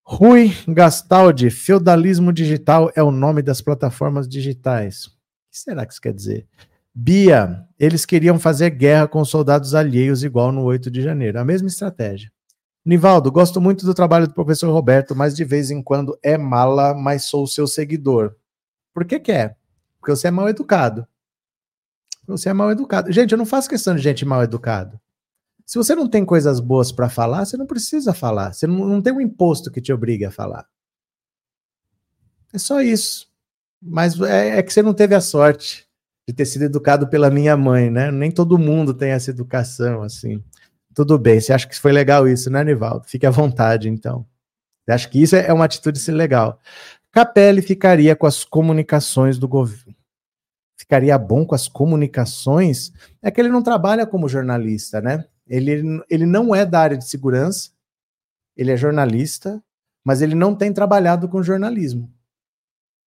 [0.02, 5.06] Rui Gastaldi, feudalismo digital é o nome das plataformas digitais.
[5.06, 5.10] O
[5.50, 6.46] que será que isso quer dizer?
[7.00, 11.38] Bia, eles queriam fazer guerra com soldados alheios, igual no 8 de janeiro.
[11.38, 12.28] A mesma estratégia.
[12.84, 16.94] Nivaldo, gosto muito do trabalho do professor Roberto, mas de vez em quando é mala,
[16.94, 18.34] mas sou seu seguidor.
[18.92, 19.54] Por que que é?
[20.00, 21.06] Porque você é mal educado.
[22.26, 23.12] Você é mal educado.
[23.12, 25.00] Gente, eu não faço questão de gente mal educada.
[25.64, 28.52] Se você não tem coisas boas para falar, você não precisa falar.
[28.52, 30.66] Você não, não tem um imposto que te obrigue a falar.
[32.52, 33.30] É só isso.
[33.80, 35.87] Mas é, é, que você não teve a sorte
[36.28, 38.10] de ter sido educado pela minha mãe, né?
[38.10, 40.44] Nem todo mundo tem essa educação, assim.
[40.94, 43.06] Tudo bem, você acha que foi legal isso, né, Nivaldo?
[43.06, 44.26] Fique à vontade, então.
[44.84, 46.60] Você acha que isso é uma atitude legal.
[47.10, 49.96] Capelli ficaria com as comunicações do governo.
[50.76, 52.92] Ficaria bom com as comunicações?
[53.22, 55.24] É que ele não trabalha como jornalista, né?
[55.48, 57.70] Ele, ele não é da área de segurança,
[58.54, 59.64] ele é jornalista,
[60.04, 62.12] mas ele não tem trabalhado com jornalismo.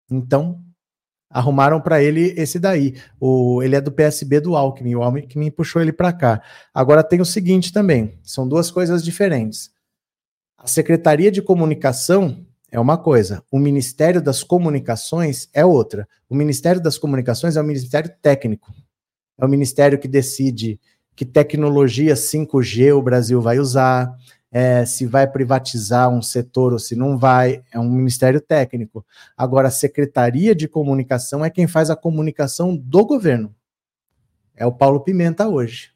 [0.09, 0.59] Então,
[1.31, 2.95] arrumaram para ele esse daí.
[3.19, 6.41] O, ele é do PSB do Alckmin, o Alckmin puxou ele para cá.
[6.73, 9.71] Agora tem o seguinte também, são duas coisas diferentes.
[10.57, 16.07] A Secretaria de Comunicação é uma coisa, o Ministério das Comunicações é outra.
[16.29, 18.73] O Ministério das Comunicações é o Ministério Técnico.
[19.37, 20.79] É o ministério que decide
[21.15, 24.15] que tecnologia 5G o Brasil vai usar,
[24.51, 29.05] é, se vai privatizar um setor ou se não vai, é um ministério técnico.
[29.37, 33.55] Agora, a Secretaria de Comunicação é quem faz a comunicação do governo.
[34.53, 35.91] É o Paulo Pimenta hoje.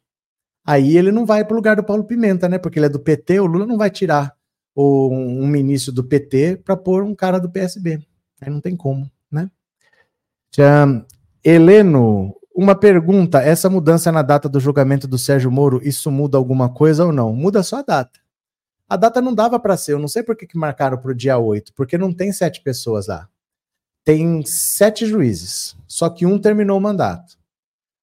[0.66, 2.58] Aí ele não vai para o lugar do Paulo Pimenta, né?
[2.58, 4.34] Porque ele é do PT, o Lula não vai tirar
[4.74, 8.00] o, um ministro do PT para pôr um cara do PSB.
[8.42, 9.52] Aí não tem como, né?
[10.56, 11.06] Já,
[11.44, 16.70] Heleno, uma pergunta: essa mudança na data do julgamento do Sérgio Moro, isso muda alguma
[16.70, 17.34] coisa ou não?
[17.34, 18.25] Muda só a data.
[18.88, 21.16] A data não dava para ser, eu não sei por que, que marcaram para o
[21.16, 23.28] dia 8, porque não tem sete pessoas lá.
[24.04, 27.38] Tem sete juízes, só que um terminou o mandato.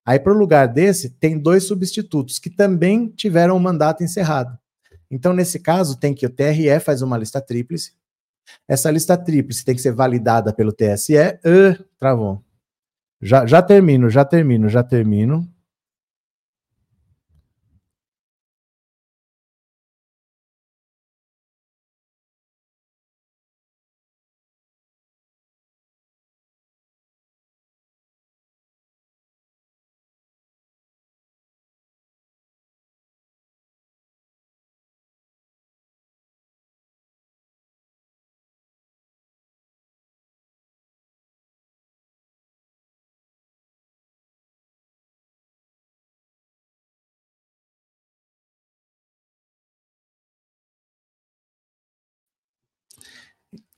[0.05, 4.59] Aí, para o lugar desse, tem dois substitutos que também tiveram o mandato encerrado.
[5.09, 7.93] Então, nesse caso, tem que o TRE faz uma lista tríplice.
[8.67, 11.15] Essa lista tríplice tem que ser validada pelo TSE.
[11.17, 12.43] Uh, travou.
[13.21, 15.49] Já, já termino, já termino, já termino.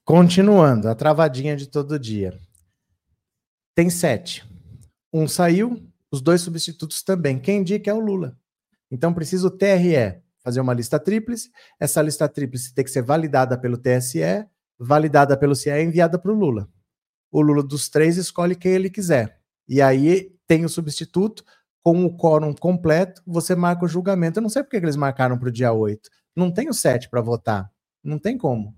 [0.05, 2.39] Continuando, a travadinha de todo dia.
[3.75, 4.45] Tem sete.
[5.13, 7.39] Um saiu, os dois substitutos também.
[7.39, 8.37] Quem indica é o Lula.
[8.91, 11.51] Então precisa o TRE fazer uma lista tríplice.
[11.81, 14.47] Essa lista tríplice tem que ser validada pelo TSE,
[14.79, 16.69] validada pelo CIE e enviada para o Lula.
[17.33, 19.41] O Lula dos três escolhe quem ele quiser.
[19.67, 21.43] E aí tem o substituto,
[21.83, 24.39] com o quórum completo, você marca o julgamento.
[24.39, 26.11] Eu não sei porque eles marcaram para o dia 8.
[26.37, 27.71] Não tem o 7 para votar.
[28.03, 28.75] Não tem como.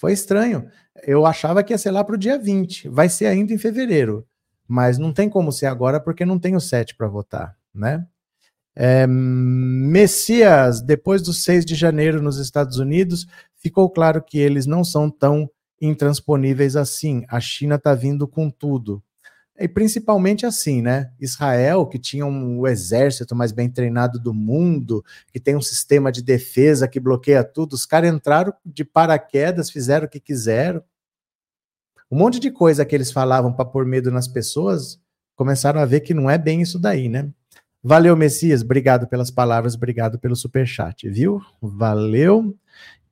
[0.00, 0.66] Foi estranho.
[1.02, 2.88] Eu achava que ia ser lá para o dia 20.
[2.88, 4.26] Vai ser ainda em fevereiro.
[4.66, 8.06] Mas não tem como ser agora porque não tem o 7 para votar, né?
[8.74, 13.26] É, Messias, depois do 6 de janeiro nos Estados Unidos,
[13.56, 15.50] ficou claro que eles não são tão
[15.82, 17.26] intransponíveis assim.
[17.28, 19.02] A China está vindo com tudo.
[19.60, 21.12] E principalmente assim, né?
[21.20, 26.10] Israel, que tinha um, o exército mais bem treinado do mundo, que tem um sistema
[26.10, 30.82] de defesa que bloqueia tudo, os caras entraram de paraquedas, fizeram o que quiseram.
[32.10, 34.98] Um monte de coisa que eles falavam para pôr medo nas pessoas,
[35.36, 37.28] começaram a ver que não é bem isso daí, né?
[37.82, 38.62] Valeu, Messias.
[38.62, 41.40] Obrigado pelas palavras, obrigado pelo super chat, viu?
[41.60, 42.56] Valeu.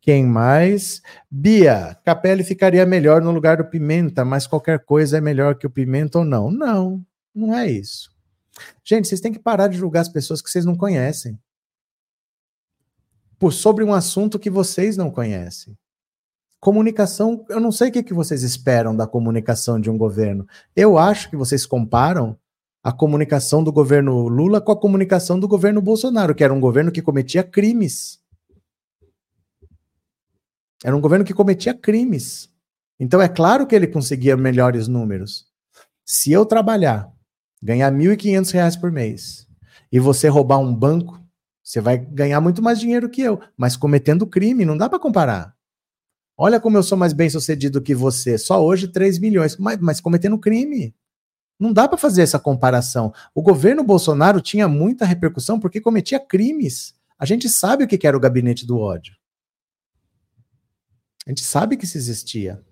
[0.09, 1.03] Quem mais?
[1.31, 5.71] Bia, Capelli ficaria melhor no lugar do Pimenta, mas qualquer coisa é melhor que o
[5.71, 6.51] Pimenta ou não?
[6.51, 7.05] Não,
[7.35, 8.11] não é isso.
[8.83, 11.39] Gente, vocês têm que parar de julgar as pessoas que vocês não conhecem.
[13.39, 15.77] Por sobre um assunto que vocês não conhecem.
[16.59, 20.49] Comunicação, eu não sei o que, que vocês esperam da comunicação de um governo.
[20.75, 22.35] Eu acho que vocês comparam
[22.83, 26.91] a comunicação do governo Lula com a comunicação do governo Bolsonaro, que era um governo
[26.91, 28.18] que cometia crimes
[30.85, 32.49] Era um governo que cometia crimes.
[33.01, 35.47] Então é claro que ele conseguia melhores números.
[36.05, 37.13] Se eu trabalhar,
[37.63, 39.47] ganhar R$ 1.500 por mês,
[39.91, 41.21] e você roubar um banco,
[41.63, 45.55] você vai ganhar muito mais dinheiro que eu, mas cometendo crime, não dá para comparar.
[46.37, 50.01] Olha como eu sou mais bem sucedido que você, só hoje 3 milhões, mas, mas
[50.01, 50.95] cometendo crime.
[51.59, 53.13] Não dá para fazer essa comparação.
[53.35, 56.95] O governo Bolsonaro tinha muita repercussão porque cometia crimes.
[57.19, 59.18] A gente sabe o que era o gabinete do ódio.
[61.29, 62.65] A gente sabe que isso existia.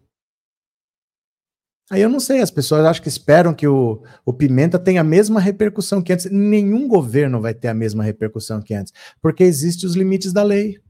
[1.90, 5.04] Aí eu não sei, as pessoas acho que esperam que o, o Pimenta tenha a
[5.04, 6.24] mesma repercussão que antes.
[6.30, 10.80] Nenhum governo vai ter a mesma repercussão que antes, porque existem os limites da lei.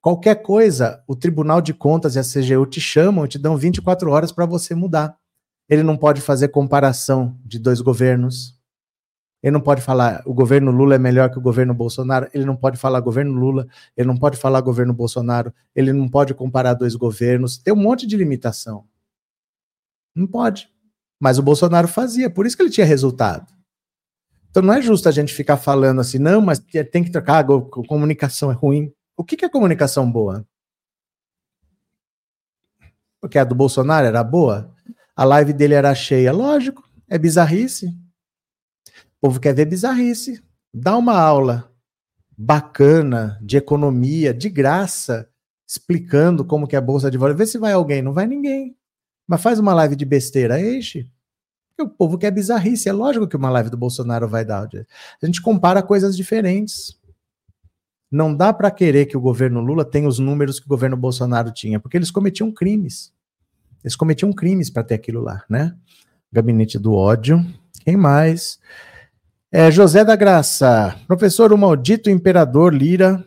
[0.00, 4.08] Qualquer coisa, o Tribunal de Contas e a CGU te chamam e te dão 24
[4.08, 5.18] horas para você mudar.
[5.68, 8.57] Ele não pode fazer comparação de dois governos.
[9.42, 12.28] Ele não pode falar o governo Lula é melhor que o governo Bolsonaro.
[12.34, 13.66] Ele não pode falar governo Lula.
[13.96, 15.52] Ele não pode falar governo Bolsonaro.
[15.74, 17.56] Ele não pode comparar dois governos.
[17.56, 18.84] Tem um monte de limitação.
[20.14, 20.68] Não pode.
[21.20, 23.46] Mas o Bolsonaro fazia, por isso que ele tinha resultado.
[24.50, 26.58] Então não é justo a gente ficar falando assim, não, mas
[26.90, 28.92] tem que trocar, a comunicação é ruim.
[29.16, 30.46] O que, que é comunicação boa?
[33.20, 34.72] Porque a do Bolsonaro era boa?
[35.14, 36.32] A live dele era cheia.
[36.32, 37.92] Lógico, é bizarrice.
[39.20, 40.42] O povo quer ver bizarrice.
[40.72, 41.72] Dá uma aula
[42.36, 45.28] bacana de economia, de graça,
[45.66, 47.38] explicando como que é a bolsa de valores.
[47.38, 48.00] Vê se vai alguém.
[48.00, 48.76] Não vai ninguém.
[49.26, 51.10] Mas faz uma live de besteira, enche.
[51.68, 52.88] Porque o povo quer bizarrice.
[52.88, 54.68] É lógico que uma live do Bolsonaro vai dar.
[55.22, 56.98] A gente compara coisas diferentes.
[58.10, 61.52] Não dá para querer que o governo Lula tenha os números que o governo Bolsonaro
[61.52, 63.12] tinha, porque eles cometiam crimes.
[63.84, 65.76] Eles cometiam crimes para ter aquilo lá, né?
[66.32, 67.44] Gabinete do ódio.
[67.84, 68.58] Quem mais?
[69.50, 70.94] É, José da Graça.
[71.06, 73.24] Professor, o maldito imperador Lira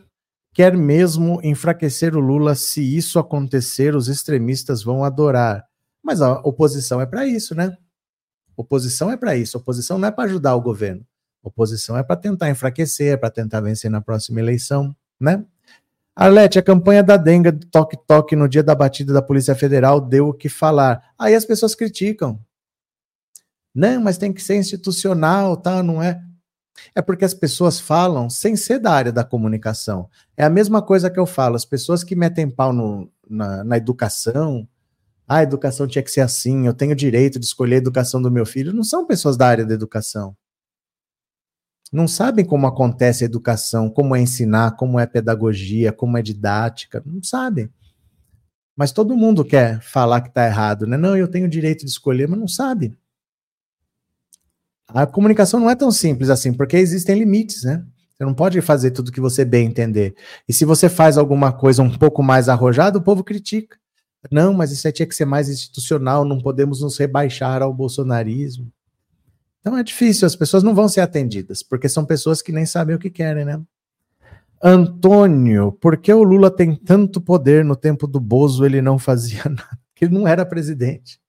[0.54, 2.54] quer mesmo enfraquecer o Lula.
[2.54, 5.66] Se isso acontecer, os extremistas vão adorar.
[6.00, 7.76] Mas a oposição é para isso, né?
[8.56, 9.58] Oposição é para isso.
[9.58, 11.04] Oposição não é para ajudar o governo.
[11.42, 15.44] Oposição é para tentar enfraquecer, é para tentar vencer na próxima eleição, né?
[16.14, 20.28] Arlete, a campanha da Denga Toque Toque no dia da batida da Polícia Federal deu
[20.28, 21.02] o que falar.
[21.18, 22.38] Aí as pessoas criticam.
[23.74, 25.82] Não, mas tem que ser institucional, tá?
[25.82, 26.22] Não é?
[26.94, 30.08] É porque as pessoas falam sem ser da área da comunicação.
[30.36, 31.56] É a mesma coisa que eu falo.
[31.56, 34.68] As pessoas que metem pau no, na, na educação,
[35.26, 38.30] ah, a educação tinha que ser assim, eu tenho direito de escolher a educação do
[38.30, 40.36] meu filho, não são pessoas da área da educação.
[41.92, 47.02] Não sabem como acontece a educação, como é ensinar, como é pedagogia, como é didática,
[47.04, 47.70] não sabem.
[48.76, 50.96] Mas todo mundo quer falar que está errado, né?
[50.96, 52.96] Não, eu tenho direito de escolher, mas não sabe.
[54.94, 57.84] A comunicação não é tão simples assim, porque existem limites, né?
[58.10, 60.14] Você não pode fazer tudo que você bem entender.
[60.48, 63.76] E se você faz alguma coisa um pouco mais arrojada, o povo critica.
[64.30, 68.70] Não, mas isso aí tinha que ser mais institucional, não podemos nos rebaixar ao bolsonarismo.
[69.60, 72.94] Então é difícil, as pessoas não vão ser atendidas, porque são pessoas que nem sabem
[72.94, 73.60] o que querem, né?
[74.62, 79.42] Antônio, por que o Lula tem tanto poder no tempo do Bozo ele não fazia
[79.50, 79.78] nada?
[79.88, 81.21] Porque ele não era presidente.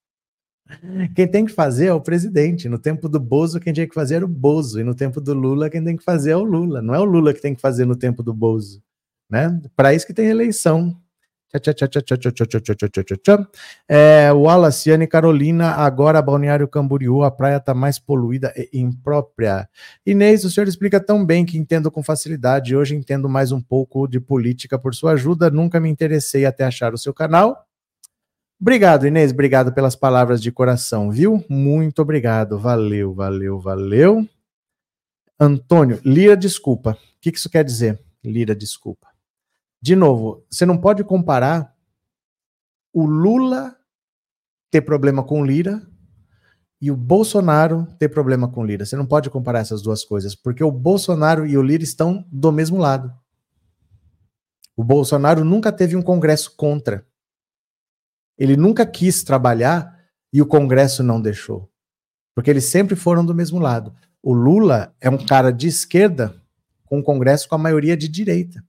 [1.16, 2.70] Quem tem que fazer é o presidente.
[2.70, 4.80] No tempo do Bozo, quem tinha que fazer era o Bozo.
[4.80, 6.82] E no tempo do Lula, quem tem que fazer é o Lula.
[6.82, 8.82] Não é o Lula que tem que fazer no tempo do Bozo.
[9.30, 9.62] Né?
[9.76, 10.96] Para isso que tem eleição.
[13.88, 19.70] É, Wallaciane Carolina, agora Balneário Camboriú, a praia está mais poluída e imprópria.
[20.04, 22.76] Inês, o senhor explica tão bem que entendo com facilidade.
[22.76, 25.52] Hoje entendo mais um pouco de política por sua ajuda.
[25.52, 27.64] Nunca me interessei até achar o seu canal.
[28.64, 29.34] Obrigado, Inês.
[29.34, 31.44] Obrigado pelas palavras de coração, viu?
[31.50, 32.58] Muito obrigado.
[32.58, 34.26] Valeu, valeu, valeu.
[35.38, 36.92] Antônio, Lira, desculpa.
[36.92, 38.02] O que isso quer dizer?
[38.24, 39.10] Lira, desculpa.
[39.82, 41.76] De novo, você não pode comparar
[42.94, 43.76] o Lula
[44.72, 45.86] ter problema com Lira
[46.80, 48.86] e o Bolsonaro ter problema com Lira.
[48.86, 52.50] Você não pode comparar essas duas coisas, porque o Bolsonaro e o Lira estão do
[52.50, 53.14] mesmo lado.
[54.74, 57.06] O Bolsonaro nunca teve um congresso contra.
[58.38, 60.00] Ele nunca quis trabalhar
[60.32, 61.70] e o congresso não deixou.
[62.36, 63.94] Porque eles sempre foram do mesmo lado.
[64.22, 66.36] O Lula é um cara de esquerda
[66.86, 68.64] com um congresso com a maioria de direita.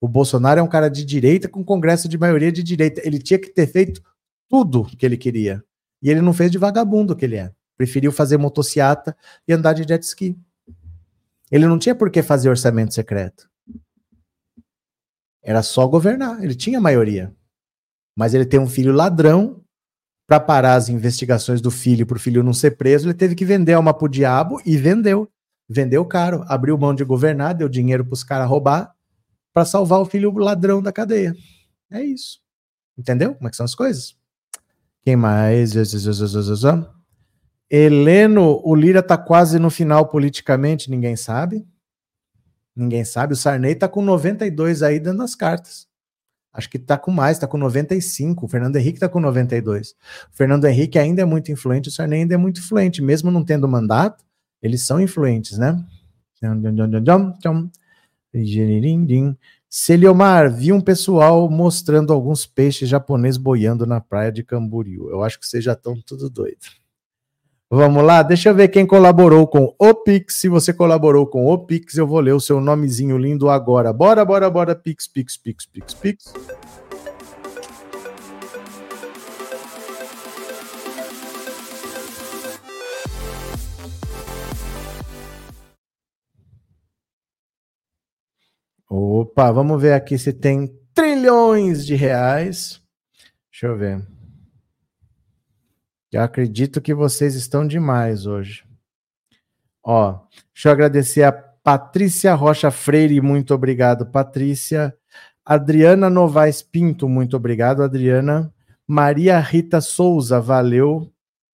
[0.00, 3.00] O Bolsonaro é um cara de direita com congresso de maioria de direita.
[3.04, 4.02] Ele tinha que ter feito
[4.48, 5.62] tudo que ele queria.
[6.02, 7.52] E ele não fez de vagabundo que ele é.
[7.76, 10.38] Preferiu fazer motociata e andar de jet ski.
[11.50, 13.48] Ele não tinha por que fazer orçamento secreto.
[15.42, 16.42] Era só governar.
[16.42, 17.35] Ele tinha maioria.
[18.16, 19.62] Mas ele tem um filho ladrão.
[20.26, 23.44] Para parar as investigações do filho, para o filho não ser preso, ele teve que
[23.44, 25.30] vender a alma pro diabo e vendeu.
[25.68, 26.44] Vendeu caro.
[26.48, 28.96] Abriu mão de governar, deu dinheiro para os caras roubar
[29.56, 31.34] para salvar o filho ladrão da cadeia.
[31.90, 32.42] É isso.
[32.98, 34.14] Entendeu como é que são as coisas?
[35.02, 35.74] Quem mais?
[37.70, 41.66] Heleno, o Lira tá quase no final politicamente, ninguém sabe.
[42.76, 43.32] Ninguém sabe.
[43.32, 45.88] O Sarney tá com 92 aí dando as cartas.
[46.56, 48.46] Acho que tá com mais, tá com 95.
[48.46, 49.90] O Fernando Henrique tá com 92.
[49.90, 49.94] O
[50.32, 53.68] Fernando Henrique ainda é muito influente, o Sarney ainda é muito influente, mesmo não tendo
[53.68, 54.24] mandato,
[54.62, 55.84] eles são influentes, né?
[59.68, 65.10] Celiomar, vi um pessoal mostrando alguns peixes japoneses boiando na praia de Camboriú.
[65.10, 66.58] Eu acho que vocês já estão tudo doido.
[67.68, 70.36] Vamos lá, deixa eu ver quem colaborou com o Pix.
[70.36, 73.92] Se você colaborou com o Pix, eu vou ler o seu nomezinho lindo agora.
[73.92, 76.32] Bora, bora, bora, Pix, Pix, Pix, Pix, Pix.
[88.88, 92.80] Opa, vamos ver aqui se tem trilhões de reais.
[93.50, 94.15] Deixa eu ver.
[96.12, 98.64] Eu acredito que vocês estão demais hoje.
[99.82, 100.20] Ó,
[100.54, 104.94] deixa eu agradecer a Patrícia Rocha Freire, muito obrigado, Patrícia.
[105.44, 108.52] Adriana Novaes Pinto, muito obrigado, Adriana.
[108.86, 111.10] Maria Rita Souza, valeu.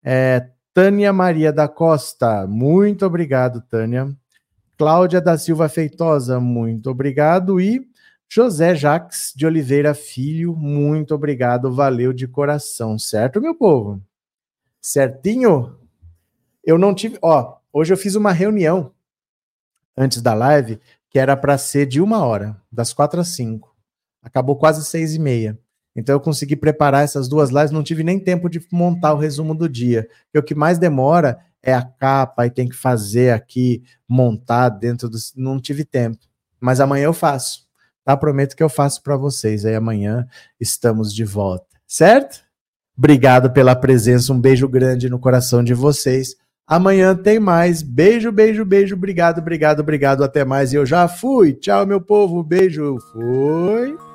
[0.03, 4.15] É, Tânia Maria da Costa, muito obrigado, Tânia.
[4.79, 7.61] Cláudia da Silva Feitosa, muito obrigado.
[7.61, 7.87] E
[8.31, 14.03] José Jacques de Oliveira Filho, muito obrigado, valeu de coração, certo, meu povo?
[14.81, 15.77] Certinho?
[16.65, 17.19] Eu não tive.
[17.23, 18.93] Ó, hoje eu fiz uma reunião
[19.97, 23.75] antes da live que era para ser de uma hora, das quatro às cinco.
[24.23, 25.59] Acabou quase seis e meia.
[25.97, 29.55] Então eu consegui preparar essas duas lives, não tive nem tempo de montar o resumo
[29.55, 30.09] do dia.
[30.25, 35.09] Porque o que mais demora é a capa e tem que fazer aqui, montar dentro
[35.09, 35.19] do.
[35.37, 36.19] Não tive tempo.
[36.61, 37.67] Mas amanhã eu faço.
[38.05, 38.17] Tá?
[38.17, 39.65] Prometo que eu faço para vocês.
[39.65, 40.27] Aí amanhã
[40.61, 41.67] estamos de volta.
[41.87, 42.45] Certo?
[42.99, 46.35] Obrigado pela presença, um beijo grande no coração de vocês.
[46.67, 47.81] Amanhã tem mais.
[47.81, 48.97] Beijo, beijo, beijo.
[48.97, 50.25] Obrigado, obrigado, obrigado.
[50.25, 50.73] Até mais.
[50.73, 51.55] E eu já fui.
[51.55, 52.43] Tchau, meu povo.
[52.43, 52.99] Beijo.
[53.13, 54.08] Fui.